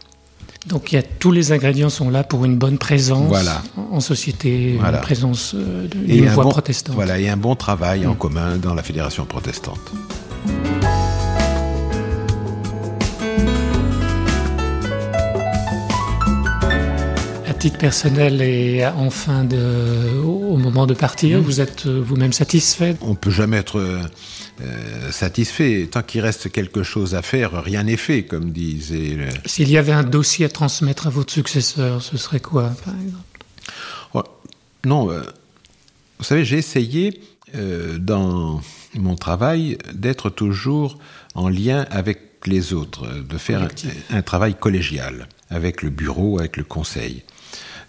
Donc 0.67 0.91
il 0.91 0.95
y 0.95 0.97
a, 0.97 1.03
tous 1.03 1.31
les 1.31 1.51
ingrédients 1.51 1.89
sont 1.89 2.09
là 2.09 2.23
pour 2.23 2.45
une 2.45 2.57
bonne 2.57 2.77
présence 2.77 3.35
en 3.75 3.99
société, 3.99 4.75
une 4.75 5.01
présence 5.01 5.53
euh, 5.55 5.87
d'une 5.87 6.27
voix 6.29 6.49
protestante. 6.49 6.95
Voilà, 6.95 7.19
et 7.19 7.29
un 7.29 7.37
bon 7.37 7.55
travail 7.55 8.05
en 8.07 8.13
mm. 8.13 8.17
commun 8.17 8.57
dans 8.57 8.73
la 8.73 8.83
fédération 8.83 9.25
protestante. 9.25 9.91
Titre 17.63 17.77
personnel 17.77 18.41
et 18.41 18.85
enfin 18.85 19.45
de, 19.45 20.19
au 20.21 20.57
moment 20.57 20.85
de 20.85 20.93
partir, 20.93 21.37
mmh. 21.37 21.41
vous 21.41 21.61
êtes 21.61 21.85
euh, 21.85 22.03
vous-même 22.05 22.33
satisfait? 22.33 22.97
On 22.99 23.15
peut 23.15 23.31
jamais 23.31 23.55
être 23.55 23.79
euh, 23.79 25.11
satisfait. 25.11 25.87
Tant 25.89 26.01
qu'il 26.01 26.19
reste 26.19 26.51
quelque 26.51 26.83
chose 26.83 27.15
à 27.15 27.21
faire, 27.21 27.63
rien 27.63 27.83
n'est 27.83 27.95
fait, 27.95 28.23
comme 28.23 28.51
disait. 28.51 29.17
S'il 29.45 29.69
y 29.69 29.77
avait 29.77 29.93
un 29.93 30.03
dossier 30.03 30.45
à 30.47 30.49
transmettre 30.49 31.07
à 31.07 31.09
votre 31.09 31.31
successeur, 31.31 32.01
ce 32.01 32.17
serait 32.17 32.41
quoi, 32.41 32.73
par 32.83 32.95
exemple 32.95 34.29
Non, 34.85 35.09
euh, 35.09 35.21
Vous 36.19 36.25
savez, 36.25 36.43
j'ai 36.43 36.57
essayé 36.57 37.21
euh, 37.55 37.97
dans 37.97 38.59
mon 38.93 39.15
travail 39.15 39.77
d'être 39.93 40.29
toujours 40.29 40.97
en 41.33 41.47
lien 41.47 41.85
avec 41.91 42.19
les 42.45 42.73
autres, 42.73 43.07
de 43.07 43.37
faire 43.37 43.63
un, 43.63 44.17
un, 44.17 44.21
travail 44.21 44.53
collégial 44.53 45.29
avec 45.49 45.81
le 45.81 45.89
bureau, 45.89 46.39
avec 46.39 46.57
le 46.57 46.65
conseil. 46.65 47.23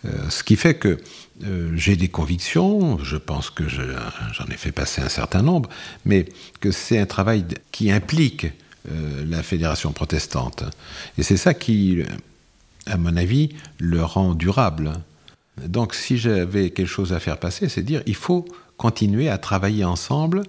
Euh, 0.06 0.30
ce 0.30 0.42
qui 0.42 0.56
fait 0.56 0.74
que 0.74 0.98
euh, 1.44 1.72
j'ai 1.74 1.96
des 1.96 2.08
convictions, 2.08 2.98
je 3.02 3.16
pense 3.16 3.50
que 3.50 3.64
j'en 3.68 4.46
ai 4.46 4.56
fait 4.56 4.72
passer 4.72 5.00
un 5.00 5.08
certain 5.08 5.42
nombre, 5.42 5.68
mais 6.04 6.26
que 6.60 6.70
c'est 6.70 6.98
un 6.98 7.06
travail 7.06 7.44
qui 7.72 7.90
implique 7.90 8.46
euh, 8.90 9.24
la 9.28 9.42
fédération 9.42 9.92
protestante. 9.92 10.64
Et 11.18 11.22
c'est 11.22 11.36
ça 11.36 11.54
qui, 11.54 12.02
à 12.86 12.96
mon 12.96 13.16
avis, 13.16 13.54
le 13.78 14.04
rend 14.04 14.34
durable. 14.34 14.92
Donc 15.66 15.94
si 15.94 16.18
j'avais 16.18 16.70
quelque 16.70 16.88
chose 16.88 17.12
à 17.12 17.20
faire 17.20 17.38
passer, 17.38 17.68
c'est 17.68 17.82
dire 17.82 18.02
il 18.06 18.16
faut 18.16 18.44
continuer 18.76 19.28
à 19.28 19.38
travailler 19.38 19.84
ensemble 19.84 20.42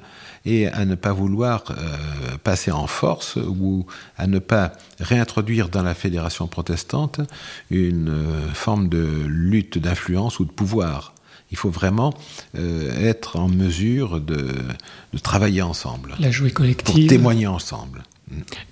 et 0.46 0.68
à 0.68 0.86
ne 0.86 0.96
pas 0.96 1.12
vouloir 1.12 1.64
euh, 1.70 2.38
passer 2.44 2.72
en 2.72 2.88
force 2.88 3.36
ou 3.36 3.86
à 4.18 4.28
ne 4.28 4.40
pas 4.40 4.74
réintroduire 5.00 5.70
dans 5.70 5.84
la 5.84 5.94
fédération 5.94 6.48
protestante 6.48 7.20
une 7.72 8.10
euh, 8.10 8.54
forme 8.54 8.90
de 8.90 9.24
lutte 9.28 9.78
d'influence 9.78 10.40
ou 10.40 10.46
de 10.46 10.52
pouvoir. 10.52 11.14
Il 11.52 11.58
faut 11.58 11.70
vraiment 11.70 12.14
euh, 12.58 12.92
être 13.08 13.38
en 13.38 13.48
mesure 13.48 14.20
de, 14.20 14.56
de, 15.14 15.18
travailler 15.20 15.62
ensemble. 15.62 16.16
La 16.20 16.32
jouer 16.32 16.52
collective. 16.52 16.96
Pour 16.96 17.08
témoigner 17.08 17.48
ensemble. 17.48 18.04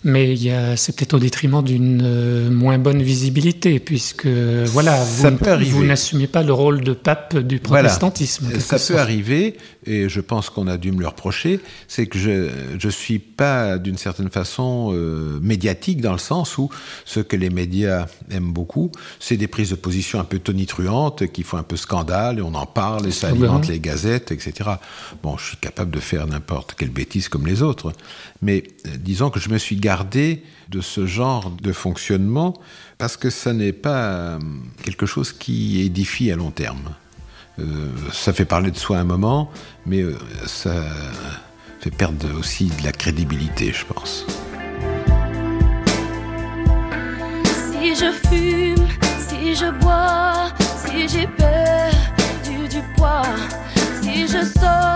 Mais 0.03 0.35
c'est 0.75 0.95
peut-être 0.95 1.13
au 1.13 1.19
détriment 1.19 1.63
d'une 1.63 2.01
euh, 2.03 2.49
moins 2.49 2.79
bonne 2.79 3.03
visibilité, 3.03 3.79
puisque 3.79 4.25
voilà, 4.25 5.03
vous, 5.03 5.83
n'assumez 5.83 6.27
pas 6.27 6.41
le 6.41 6.53
rôle 6.53 6.81
de 6.81 6.93
pape 6.93 7.37
du 7.37 7.59
protestantisme. 7.59 8.45
Voilà. 8.45 8.59
Ça 8.59 8.77
peut 8.79 8.99
arriver, 8.99 9.55
et 9.85 10.09
je 10.09 10.21
pense 10.21 10.49
qu'on 10.49 10.67
a 10.67 10.77
dû 10.77 10.91
me 10.91 11.01
le 11.01 11.07
reprocher, 11.07 11.59
c'est 11.87 12.07
que 12.07 12.17
je 12.17 12.49
ne 12.83 12.91
suis 12.91 13.19
pas 13.19 13.77
d'une 13.77 13.97
certaine 13.97 14.29
façon 14.29 14.91
euh, 14.93 15.39
médiatique 15.41 16.01
dans 16.01 16.13
le 16.13 16.17
sens 16.17 16.57
où 16.57 16.69
ce 17.05 17.19
que 17.19 17.35
les 17.35 17.49
médias 17.49 18.07
aiment 18.31 18.51
beaucoup, 18.51 18.91
c'est 19.19 19.37
des 19.37 19.47
prises 19.47 19.69
de 19.69 19.75
position 19.75 20.19
un 20.19 20.23
peu 20.23 20.39
tonitruantes 20.39 21.27
qui 21.27 21.43
font 21.43 21.57
un 21.57 21.63
peu 21.63 21.77
scandale, 21.77 22.39
et 22.39 22.41
on 22.41 22.55
en 22.55 22.65
parle, 22.65 23.07
et 23.07 23.11
ça 23.11 23.27
alimente 23.27 23.67
les 23.67 23.79
gazettes, 23.79 24.31
etc. 24.31 24.71
Bon, 25.21 25.37
je 25.37 25.49
suis 25.49 25.57
capable 25.57 25.91
de 25.91 25.99
faire 25.99 26.25
n'importe 26.25 26.73
quelle 26.75 26.89
bêtise 26.89 27.29
comme 27.29 27.45
les 27.45 27.61
autres, 27.61 27.93
mais 28.41 28.63
euh, 28.87 28.89
disons 28.97 29.29
que 29.29 29.42
je 29.43 29.49
me 29.49 29.57
suis 29.57 29.75
gardé 29.75 30.41
de 30.69 30.79
ce 30.79 31.05
genre 31.05 31.51
de 31.51 31.73
fonctionnement 31.73 32.53
parce 32.97 33.17
que 33.17 33.29
ça 33.29 33.51
n'est 33.51 33.73
pas 33.73 34.39
quelque 34.83 35.05
chose 35.05 35.33
qui 35.33 35.81
édifie 35.81 36.31
à 36.31 36.37
long 36.37 36.51
terme. 36.51 36.95
Euh, 37.59 37.63
ça 38.13 38.31
fait 38.31 38.45
parler 38.45 38.71
de 38.71 38.77
soi 38.77 38.97
un 38.99 39.03
moment, 39.03 39.51
mais 39.85 40.01
euh, 40.01 40.17
ça 40.45 40.85
fait 41.81 41.91
perdre 41.91 42.27
aussi 42.39 42.67
de 42.67 42.83
la 42.83 42.93
crédibilité, 42.93 43.73
je 43.73 43.85
pense. 43.85 44.25
Si 47.45 47.95
je 47.95 48.11
fume, 48.27 48.87
si 49.27 49.55
je 49.55 49.69
bois, 49.81 50.51
si 50.85 51.07
j'ai 51.09 51.27
peur 51.27 51.91
du, 52.45 52.67
du 52.69 52.81
poids, 52.95 53.23
si 54.01 54.25
je 54.25 54.45
sors, 54.59 54.92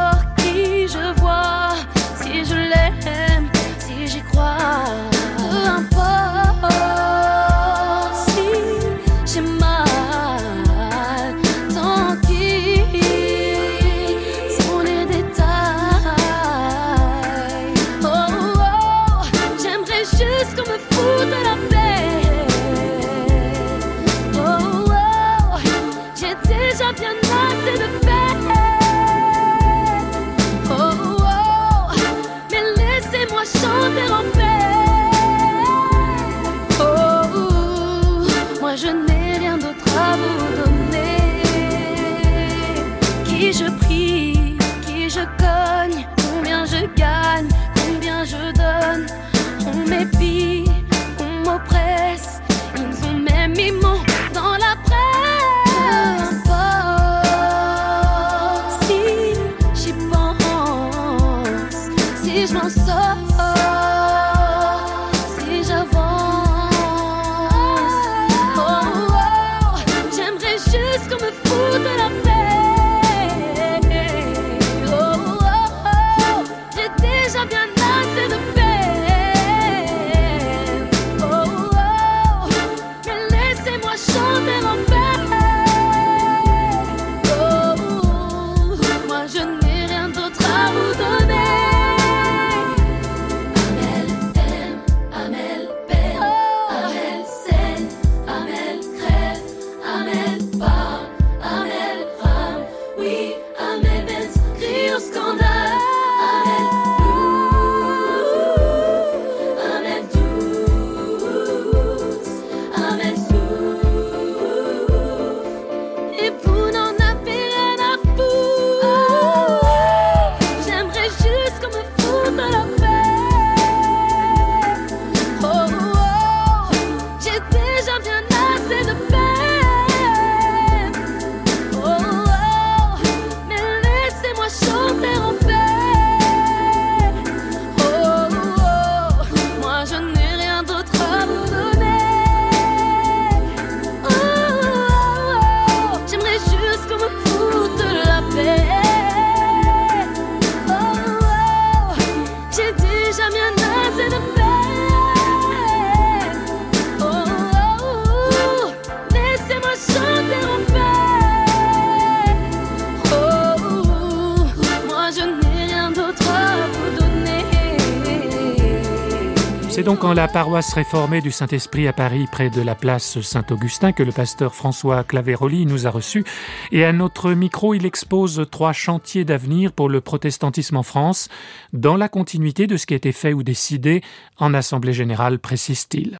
C'est 169.78 169.84
donc 169.84 170.04
en 170.04 170.14
la 170.16 170.28
paroisse 170.28 170.74
réformée 170.74 171.22
du 171.22 171.30
Saint-Esprit 171.30 171.88
à 171.88 171.94
Paris, 171.94 172.26
près 172.32 172.50
de 172.50 172.64
la 172.64 172.74
place 172.74 173.22
Saint-Augustin, 173.22 173.92
que 173.92 174.02
le 174.02 174.12
pasteur 174.12 174.56
François 174.56 175.04
Claveroli 175.04 175.68
nous 175.68 175.86
a 175.86 175.92
reçus. 175.92 176.24
Et 176.72 176.84
à 176.84 176.92
notre 176.92 177.34
micro, 177.34 177.76
il 177.76 177.86
expose 177.86 178.44
trois 178.50 178.74
chantiers 178.74 179.24
d'avenir 179.24 179.72
pour 179.72 179.88
le 179.88 180.02
protestantisme 180.02 180.78
en 180.78 180.82
France, 180.82 181.30
dans 181.74 181.96
la 181.96 182.10
continuité 182.10 182.66
de 182.66 182.76
ce 182.76 182.88
qui 182.88 182.96
a 182.96 182.98
été 182.98 183.12
fait 183.12 183.34
ou 183.34 183.44
décidé 183.44 184.02
en 184.40 184.56
Assemblée 184.56 184.94
générale, 184.94 185.38
précise-t-il. 185.38 186.18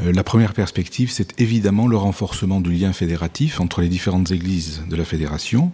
Euh, 0.00 0.12
la 0.12 0.22
première 0.22 0.52
perspective, 0.52 1.10
c'est 1.10 1.40
évidemment 1.40 1.86
le 1.86 1.96
renforcement 1.96 2.60
du 2.60 2.72
lien 2.72 2.92
fédératif 2.92 3.60
entre 3.60 3.80
les 3.80 3.88
différentes 3.88 4.30
églises 4.30 4.82
de 4.88 4.96
la 4.96 5.04
fédération. 5.04 5.72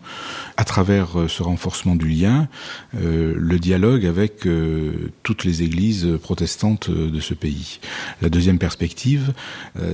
À 0.56 0.64
travers 0.64 1.20
euh, 1.20 1.28
ce 1.28 1.42
renforcement 1.42 1.96
du 1.96 2.08
lien, 2.08 2.48
euh, 2.96 3.34
le 3.36 3.58
dialogue 3.58 4.06
avec 4.06 4.46
toutes 5.22 5.44
les 5.44 5.62
églises 5.62 6.18
protestantes 6.22 6.90
de 6.90 7.20
ce 7.20 7.34
pays. 7.34 7.80
La 8.20 8.28
deuxième 8.28 8.58
perspective, 8.58 9.32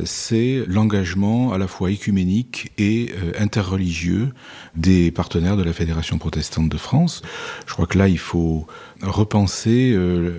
c'est 0.04 0.64
l'engagement 0.66 1.52
à 1.52 1.58
la 1.58 1.66
fois 1.66 1.90
écuménique 1.90 2.72
et 2.78 3.12
interreligieux 3.38 4.32
des 4.74 5.10
partenaires 5.10 5.56
de 5.56 5.62
la 5.62 5.72
Fédération 5.72 6.18
protestante 6.18 6.68
de 6.68 6.76
France. 6.76 7.22
Je 7.66 7.72
crois 7.72 7.86
que 7.86 7.98
là, 7.98 8.08
il 8.08 8.18
faut 8.18 8.66
repenser 9.02 9.96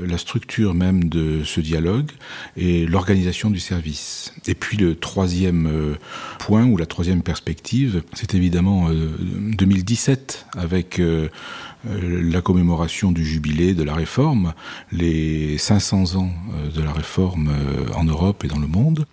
la 0.08 0.18
structure 0.18 0.74
même 0.74 1.06
de 1.06 1.44
ce 1.44 1.62
dialogue 1.62 2.12
et 2.58 2.86
l'organisation 2.86 3.50
du 3.50 3.60
service 3.60 4.22
et 4.48 4.56
puis 4.56 4.78
le 4.78 4.96
troisième 4.96 5.68
euh, 5.68 5.96
point 6.40 6.66
ou 6.66 6.78
la 6.78 6.86
troisième 6.86 7.22
perspective, 7.22 8.04
c'est 8.14 8.34
évidemment 8.34 8.90
2017 8.90 10.46
euh, 10.56 10.62
avec 10.62 11.00
euh, 11.00 11.30
la 11.86 12.42
commémoration 12.42 13.12
du 13.12 13.26
jubilé 13.26 13.74
de 13.74 13.84
la 13.84 13.94
réforme, 13.94 14.54
les 14.92 15.58
500 15.58 16.16
ans 16.16 16.30
de 16.76 16.82
la 16.82 16.92
réforme 16.92 17.52
en 17.96 18.04
Europe 18.04 18.44
et 18.44 18.48
dans 18.48 18.60
le 18.60 18.68
monde. 18.68 19.06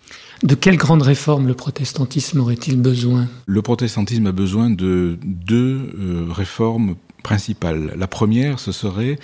De 0.43 0.55
quelle 0.55 0.77
grande 0.77 1.01
réforme 1.01 1.47
le 1.47 1.55
protestantisme 1.55 2.41
aurait-il 2.41 2.79
besoin? 2.81 3.27
Le 3.47 3.63
protestantisme 3.63 4.27
a 4.27 4.33
besoin 4.33 4.69
de 4.69 5.19
deux 5.25 5.91
réformes 6.29 6.97
principales. 7.23 7.93
La 7.97 8.07
première, 8.07 8.59
ce 8.59 8.73
serait 8.73 9.19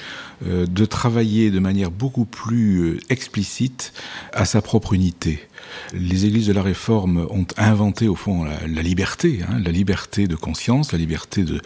de 0.44 0.84
travailler 0.84 1.50
de 1.50 1.58
manière 1.58 1.90
beaucoup 1.90 2.24
plus 2.24 3.00
explicite 3.08 3.92
à 4.32 4.44
sa 4.44 4.60
propre 4.60 4.92
unité 4.92 5.40
les 5.92 6.26
églises 6.26 6.46
de 6.46 6.52
la 6.52 6.62
Réforme 6.62 7.26
ont 7.30 7.46
inventé 7.56 8.08
au 8.08 8.14
fond 8.14 8.44
la, 8.44 8.82
liberté, 8.82 9.40
hein, 9.48 9.58
la 9.64 9.70
liberté 9.70 10.26
de 10.26 10.36
conscience, 10.36 10.92
la 10.92 10.98
liberté 10.98 11.44
de, 11.44 11.60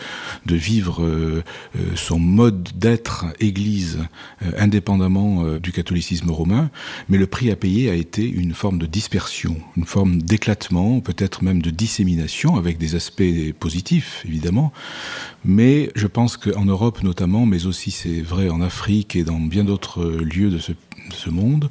vivre 0.47 1.03
euh, 1.03 1.45
euh, 1.77 1.81
son 1.95 2.19
mode 2.19 2.69
d'être 2.75 3.27
Église 3.41 4.01
euh, 4.43 4.51
indépendamment 4.59 5.59
du 5.59 5.73
catholicisme 5.73 6.31
romain, 6.31 6.71
mais 7.09 7.19
le 7.19 7.27
prix 7.27 7.51
à 7.51 7.57
payer 7.57 7.91
a 7.91 7.95
été 7.95 8.29
une 8.29 8.55
forme 8.55 8.79
de 8.79 8.87
dispersion, 8.87 9.57
une 9.77 9.85
forme 9.85 10.23
d'éclatement, 10.23 11.01
peut-être 11.01 11.43
même 11.43 11.63
de 11.63 11.71
dissémination, 11.71 12.57
avec 12.57 12.79
des 12.79 12.95
aspects 12.95 13.53
positifs 13.59 14.25
évidemment, 14.27 14.73
mais 15.45 15.91
je 15.95 16.07
pense 16.07 16.37
qu'en 16.37 16.65
Europe 16.65 17.03
notamment, 17.03 17.47
mais 17.47 17.67
aussi 17.67 17.91
c'est 17.91 18.21
vrai 18.21 18.49
en 18.49 18.61
Afrique 18.61 19.17
et 19.17 19.25
dans 19.25 19.41
bien 19.41 19.65
d'autres 19.65 20.05
lieux 20.05 20.51
de 20.51 20.59
ce 20.59 20.73
de 21.09 21.15
ce 21.15 21.31
monde, 21.31 21.71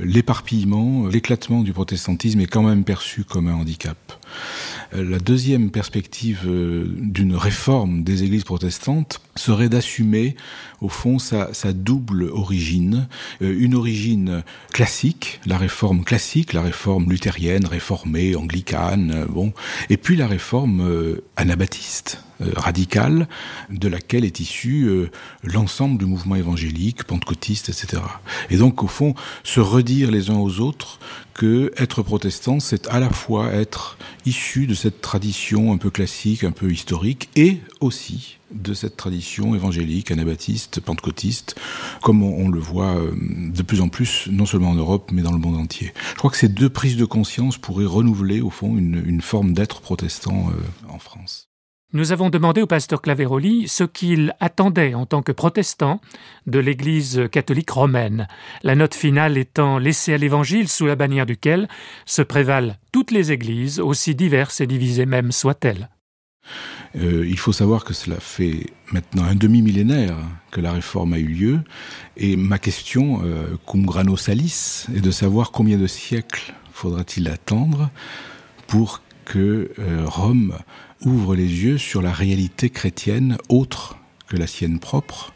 l'éparpillement, 0.00 1.06
l'éclatement 1.06 1.62
du 1.62 1.72
protestantisme 1.72 2.40
est 2.40 2.46
quand 2.46 2.62
même 2.62 2.84
perçu 2.84 3.24
comme 3.24 3.48
un 3.48 3.54
handicap. 3.54 3.96
Euh, 4.94 5.08
la 5.08 5.18
deuxième 5.18 5.70
perspective 5.70 6.42
euh, 6.46 6.86
d'une 6.88 7.34
réforme 7.34 8.02
des 8.02 8.22
églises 8.22 8.44
protestantes 8.44 9.20
serait 9.34 9.68
d'assumer, 9.68 10.36
au 10.80 10.88
fond, 10.88 11.18
sa, 11.18 11.52
double 11.72 12.24
origine. 12.30 13.08
Euh, 13.42 13.54
une 13.58 13.74
origine 13.74 14.42
classique, 14.72 15.40
la 15.46 15.58
réforme 15.58 16.04
classique, 16.04 16.52
la 16.52 16.62
réforme 16.62 17.10
luthérienne, 17.10 17.66
réformée, 17.66 18.36
anglicane, 18.36 19.26
bon, 19.28 19.52
et 19.90 19.96
puis 19.96 20.16
la 20.16 20.26
réforme 20.26 21.18
anabaptiste, 21.36 22.22
radicale, 22.40 23.28
de 23.70 23.88
laquelle 23.88 24.24
est 24.24 24.40
issu 24.40 24.88
l'ensemble 25.42 25.98
du 25.98 26.06
mouvement 26.06 26.34
évangélique, 26.36 27.04
pentecôtiste, 27.04 27.68
etc. 27.70 28.02
Et 28.50 28.56
donc, 28.56 28.82
au 28.82 28.88
fond, 28.88 29.14
se 29.42 29.60
redire 29.60 30.10
les 30.10 30.30
uns 30.30 30.36
aux 30.36 30.60
autres 30.60 30.98
que 31.36 31.70
être 31.76 32.02
protestant, 32.02 32.60
c'est 32.60 32.88
à 32.88 32.98
la 32.98 33.10
fois 33.10 33.52
être 33.52 33.98
issu 34.24 34.66
de 34.66 34.74
cette 34.74 35.00
tradition 35.00 35.72
un 35.72 35.76
peu 35.76 35.90
classique, 35.90 36.44
un 36.44 36.50
peu 36.50 36.72
historique, 36.72 37.28
et 37.36 37.60
aussi 37.80 38.38
de 38.50 38.74
cette 38.74 38.96
tradition 38.96 39.54
évangélique, 39.54 40.10
anabaptiste, 40.10 40.80
pentecôtiste, 40.80 41.56
comme 42.02 42.22
on, 42.22 42.48
le 42.48 42.60
voit 42.60 42.96
euh, 42.96 43.12
de 43.14 43.62
plus 43.62 43.80
en 43.80 43.88
plus, 43.88 44.28
non 44.30 44.46
seulement 44.46 44.70
en 44.70 44.74
Europe, 44.74 45.10
mais 45.12 45.22
dans 45.22 45.32
le 45.32 45.38
monde 45.38 45.56
entier. 45.56 45.92
Je 46.12 46.14
crois 46.14 46.30
que 46.30 46.36
ces 46.36 46.48
deux 46.48 46.70
prises 46.70 46.96
de 46.96 47.04
conscience 47.04 47.58
pourraient 47.58 47.84
renouveler, 47.84 48.40
au 48.40 48.50
fond, 48.50 48.76
une, 48.76 49.20
forme 49.20 49.52
d'être 49.52 49.80
protestant 49.80 50.50
euh, 50.50 50.92
en 50.92 50.98
France. 50.98 51.48
Nous 51.92 52.10
avons 52.10 52.30
demandé 52.30 52.62
au 52.62 52.66
pasteur 52.66 53.00
Claveroli 53.00 53.68
ce 53.68 53.84
qu'il 53.84 54.34
attendait 54.40 54.94
en 54.94 55.06
tant 55.06 55.22
que 55.22 55.30
protestant 55.30 56.00
de 56.48 56.58
l'Église 56.58 57.28
catholique 57.30 57.70
romaine, 57.70 58.26
la 58.64 58.74
note 58.74 58.94
finale 58.94 59.38
étant 59.38 59.78
laissée 59.78 60.12
à 60.12 60.18
l'Évangile 60.18 60.68
sous 60.68 60.86
la 60.86 60.96
bannière 60.96 61.26
duquel 61.26 61.68
se 62.04 62.22
prévalent 62.22 62.74
toutes 62.90 63.12
les 63.12 63.30
Églises, 63.30 63.78
aussi 63.78 64.16
diverses 64.16 64.60
et 64.60 64.66
divisées 64.66 65.06
même 65.06 65.30
soient-elles. 65.30 65.88
Euh, 66.96 67.24
il 67.24 67.38
faut 67.38 67.52
savoir 67.52 67.84
que 67.84 67.94
cela 67.94 68.18
fait 68.18 68.66
maintenant 68.92 69.24
un 69.24 69.36
demi-millénaire 69.36 70.16
que 70.50 70.60
la 70.60 70.72
réforme 70.72 71.12
a 71.12 71.18
eu 71.18 71.28
lieu, 71.28 71.60
et 72.16 72.36
ma 72.36 72.58
question, 72.58 73.20
euh, 73.22 73.56
cum 73.64 73.86
grano 73.86 74.16
salis, 74.16 74.86
est 74.94 75.00
de 75.00 75.10
savoir 75.12 75.52
combien 75.52 75.78
de 75.78 75.86
siècles 75.86 76.52
faudra-t-il 76.72 77.28
attendre 77.28 77.90
pour 78.66 79.02
que 79.24 79.70
euh, 79.78 80.04
Rome 80.06 80.56
ouvre 81.04 81.34
les 81.34 81.44
yeux 81.64 81.78
sur 81.78 82.02
la 82.02 82.12
réalité 82.12 82.70
chrétienne 82.70 83.36
autre 83.48 83.96
que 84.28 84.36
la 84.36 84.46
sienne 84.46 84.78
propre. 84.78 85.32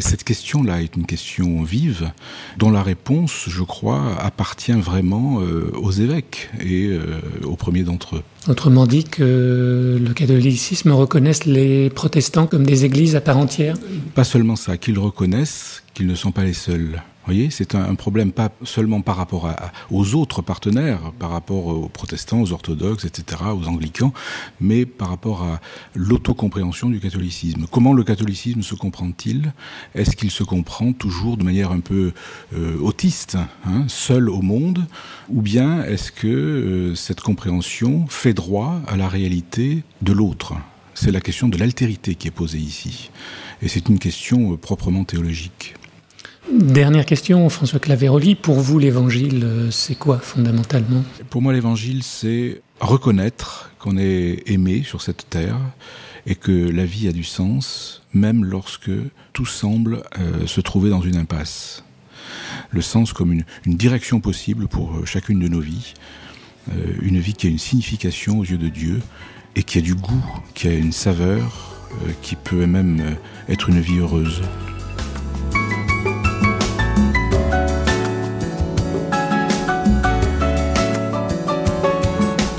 cette 0.00 0.24
question-là 0.24 0.82
est 0.82 0.96
une 0.96 1.06
question 1.06 1.62
vive, 1.62 2.10
dont 2.58 2.70
la 2.70 2.82
réponse, 2.82 3.46
je 3.48 3.62
crois, 3.62 4.16
appartient 4.18 4.72
vraiment 4.72 5.40
euh, 5.40 5.70
aux 5.74 5.90
évêques 5.90 6.50
et 6.60 6.86
euh, 6.86 7.20
aux 7.44 7.56
premiers 7.56 7.82
d'entre 7.82 8.16
eux. 8.16 8.22
Autrement 8.48 8.86
dit, 8.86 9.04
que 9.04 10.00
le 10.00 10.14
catholicisme 10.14 10.90
reconnaisse 10.90 11.44
les 11.44 11.90
protestants 11.90 12.46
comme 12.46 12.64
des 12.64 12.84
églises 12.84 13.14
à 13.14 13.20
part 13.20 13.38
entière? 13.38 13.76
Pas 14.14 14.24
seulement 14.24 14.56
ça, 14.56 14.78
qu'ils 14.78 14.98
reconnaissent 14.98 15.82
qu'ils 15.92 16.06
ne 16.06 16.14
sont 16.14 16.32
pas 16.32 16.44
les 16.44 16.54
seuls 16.54 17.02
voyez, 17.26 17.50
c'est 17.50 17.74
un, 17.74 17.94
problème 17.94 18.32
pas 18.32 18.50
seulement 18.64 19.00
par 19.00 19.16
rapport 19.16 19.48
aux 19.90 20.14
autres 20.14 20.42
partenaires, 20.42 21.12
par 21.18 21.30
rapport 21.30 21.66
aux 21.66 21.88
protestants, 21.88 22.40
aux 22.42 22.52
orthodoxes, 22.52 23.04
etc., 23.04 23.42
aux 23.54 23.66
anglicans, 23.66 24.12
mais 24.60 24.84
par 24.84 25.08
rapport 25.08 25.42
à 25.42 25.60
l'autocompréhension 25.94 26.90
du 26.90 27.00
catholicisme. 27.00 27.66
Comment 27.70 27.92
le 27.92 28.04
catholicisme 28.04 28.62
se 28.62 28.74
comprend-il? 28.74 29.52
Est-ce 29.94 30.16
qu'il 30.16 30.30
se 30.30 30.42
comprend 30.42 30.92
toujours 30.92 31.36
de 31.36 31.44
manière 31.44 31.72
un 31.72 31.80
peu 31.80 32.12
euh, 32.54 32.78
autiste, 32.80 33.36
hein, 33.64 33.84
seul 33.88 34.28
au 34.28 34.42
monde, 34.42 34.86
ou 35.28 35.40
bien 35.40 35.82
est-ce 35.84 36.12
que 36.12 36.26
euh, 36.26 36.94
cette 36.94 37.20
compréhension 37.20 38.06
fait 38.08 38.34
droit 38.34 38.80
à 38.86 38.96
la 38.96 39.08
réalité 39.08 39.82
de 40.02 40.12
l'autre? 40.12 40.54
C'est 40.94 41.10
la 41.10 41.20
question 41.20 41.48
de 41.48 41.58
l'altérité 41.58 42.14
qui 42.14 42.28
est 42.28 42.32
posée 42.32 42.58
ici, 42.58 43.10
et 43.62 43.68
c'est 43.68 43.88
une 43.88 43.98
question 43.98 44.52
euh, 44.52 44.56
proprement 44.56 45.04
théologique. 45.04 45.74
Dernière 46.52 47.06
question, 47.06 47.48
François 47.48 47.78
Claveroli. 47.78 48.34
Pour 48.34 48.60
vous, 48.60 48.78
l'évangile, 48.78 49.44
euh, 49.44 49.70
c'est 49.70 49.94
quoi 49.94 50.18
fondamentalement? 50.18 51.02
Pour 51.30 51.40
moi, 51.40 51.54
l'évangile, 51.54 52.02
c'est 52.02 52.60
reconnaître 52.80 53.70
qu'on 53.78 53.96
est 53.96 54.42
aimé 54.46 54.82
sur 54.84 55.00
cette 55.00 55.28
terre 55.30 55.58
et 56.26 56.34
que 56.34 56.52
la 56.52 56.84
vie 56.84 57.08
a 57.08 57.12
du 57.12 57.24
sens, 57.24 58.02
même 58.12 58.44
lorsque 58.44 58.90
tout 59.32 59.46
semble 59.46 60.02
euh, 60.18 60.46
se 60.46 60.60
trouver 60.60 60.90
dans 60.90 61.00
une 61.00 61.16
impasse. 61.16 61.82
Le 62.70 62.82
sens 62.82 63.14
comme 63.14 63.32
une, 63.32 63.44
direction 63.66 64.20
possible 64.20 64.68
pour 64.68 64.96
euh, 64.96 65.06
chacune 65.06 65.40
de 65.40 65.48
nos 65.48 65.60
vies, 65.60 65.94
une 67.02 67.20
vie 67.20 67.34
qui 67.34 67.46
a 67.46 67.50
une 67.50 67.58
signification 67.58 68.38
aux 68.38 68.44
yeux 68.44 68.56
de 68.56 68.70
Dieu 68.70 69.02
et 69.54 69.62
qui 69.62 69.76
a 69.76 69.82
du 69.82 69.94
goût, 69.94 70.24
qui 70.54 70.66
a 70.66 70.72
une 70.72 70.92
saveur, 70.92 71.76
qui 72.22 72.36
peut 72.36 72.64
même 72.64 73.16
être 73.50 73.68
une 73.68 73.80
vie 73.80 73.98
heureuse. 73.98 74.40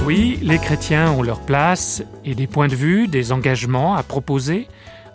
Oui, 0.06 0.38
les 0.44 0.60
chrétiens 0.60 1.12
ont 1.14 1.24
leur 1.24 1.42
place 1.42 2.04
et 2.24 2.36
des 2.36 2.46
points 2.46 2.68
de 2.68 2.76
vue, 2.76 3.08
des 3.08 3.32
engagements 3.32 3.96
à 3.96 4.04
proposer 4.04 4.68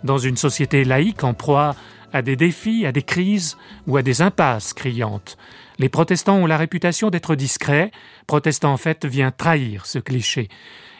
dans 0.03 0.17
une 0.17 0.35
société 0.35 0.83
laïque 0.83 1.23
en 1.23 1.33
proie 1.33 1.75
à 2.11 2.21
des 2.21 2.35
défis, 2.35 2.85
à 2.85 2.91
des 2.91 3.01
crises 3.01 3.55
ou 3.87 3.95
à 3.95 4.01
des 4.01 4.21
impasses 4.21 4.73
criantes. 4.73 5.37
Les 5.79 5.87
protestants 5.87 6.35
ont 6.35 6.45
la 6.45 6.57
réputation 6.57 7.09
d'être 7.09 7.35
discrets, 7.35 7.91
protestant 8.27 8.73
en 8.73 8.77
fait 8.77 9.05
vient 9.05 9.31
trahir 9.31 9.85
ce 9.85 9.97
cliché. 9.97 10.49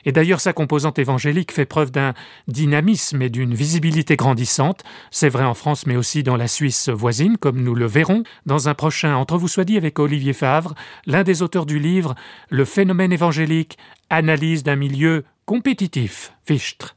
Et 0.06 0.12
d'ailleurs, 0.12 0.42
sa 0.42 0.54
composante 0.54 1.00
évangélique 1.00 1.52
fait 1.52 1.66
preuve 1.66 1.92
d'un 1.92 2.14
dynamisme 2.48 3.22
et 3.22 3.30
d'une 3.30 3.54
visibilité 3.54 4.16
grandissante. 4.16 4.84
C'est 5.12 5.30
vrai 5.30 5.44
en 5.44 5.54
France, 5.54 5.86
mais 5.86 5.96
aussi 5.96 6.24
dans 6.24 6.38
la 6.38 6.48
Suisse 6.48 6.90
voisine, 6.90 7.38
comme 7.38 7.62
nous 7.62 7.76
le 7.76 7.86
verrons 7.86 8.24
dans 8.46 8.70
un 8.70 8.74
prochain 8.74 9.16
Entre 9.16 9.38
vous 9.38 9.48
soit 9.48 9.66
dit 9.66 9.78
avec 9.78 10.00
Olivier 10.00 10.34
Favre, 10.34 10.74
l'un 11.06 11.24
des 11.24 11.42
auteurs 11.42 11.66
du 11.66 11.80
livre 11.80 12.16
Le 12.50 12.66
phénomène 12.66 13.14
évangélique, 13.14 13.78
analyse 14.10 14.64
d'un 14.64 14.76
milieu 14.76 15.24
compétitif, 15.46 16.34
Fichtre. 16.46 16.96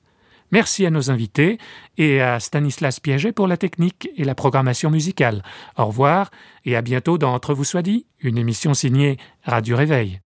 Merci 0.54 0.86
à 0.86 0.90
nos 0.90 1.10
invités 1.10 1.58
et 1.98 2.20
à 2.20 2.38
Stanislas 2.38 3.00
Piaget 3.00 3.32
pour 3.32 3.48
la 3.48 3.56
technique 3.56 4.08
et 4.16 4.22
la 4.22 4.36
programmation 4.36 4.88
musicale. 4.88 5.42
Au 5.76 5.86
revoir 5.86 6.30
et 6.64 6.76
à 6.76 6.82
bientôt 6.82 7.18
dans 7.18 7.34
Entre 7.34 7.54
vous 7.54 7.64
soit 7.64 7.82
dit, 7.82 8.06
une 8.20 8.38
émission 8.38 8.72
signée 8.72 9.16
Radio 9.42 9.76
Réveil. 9.76 10.23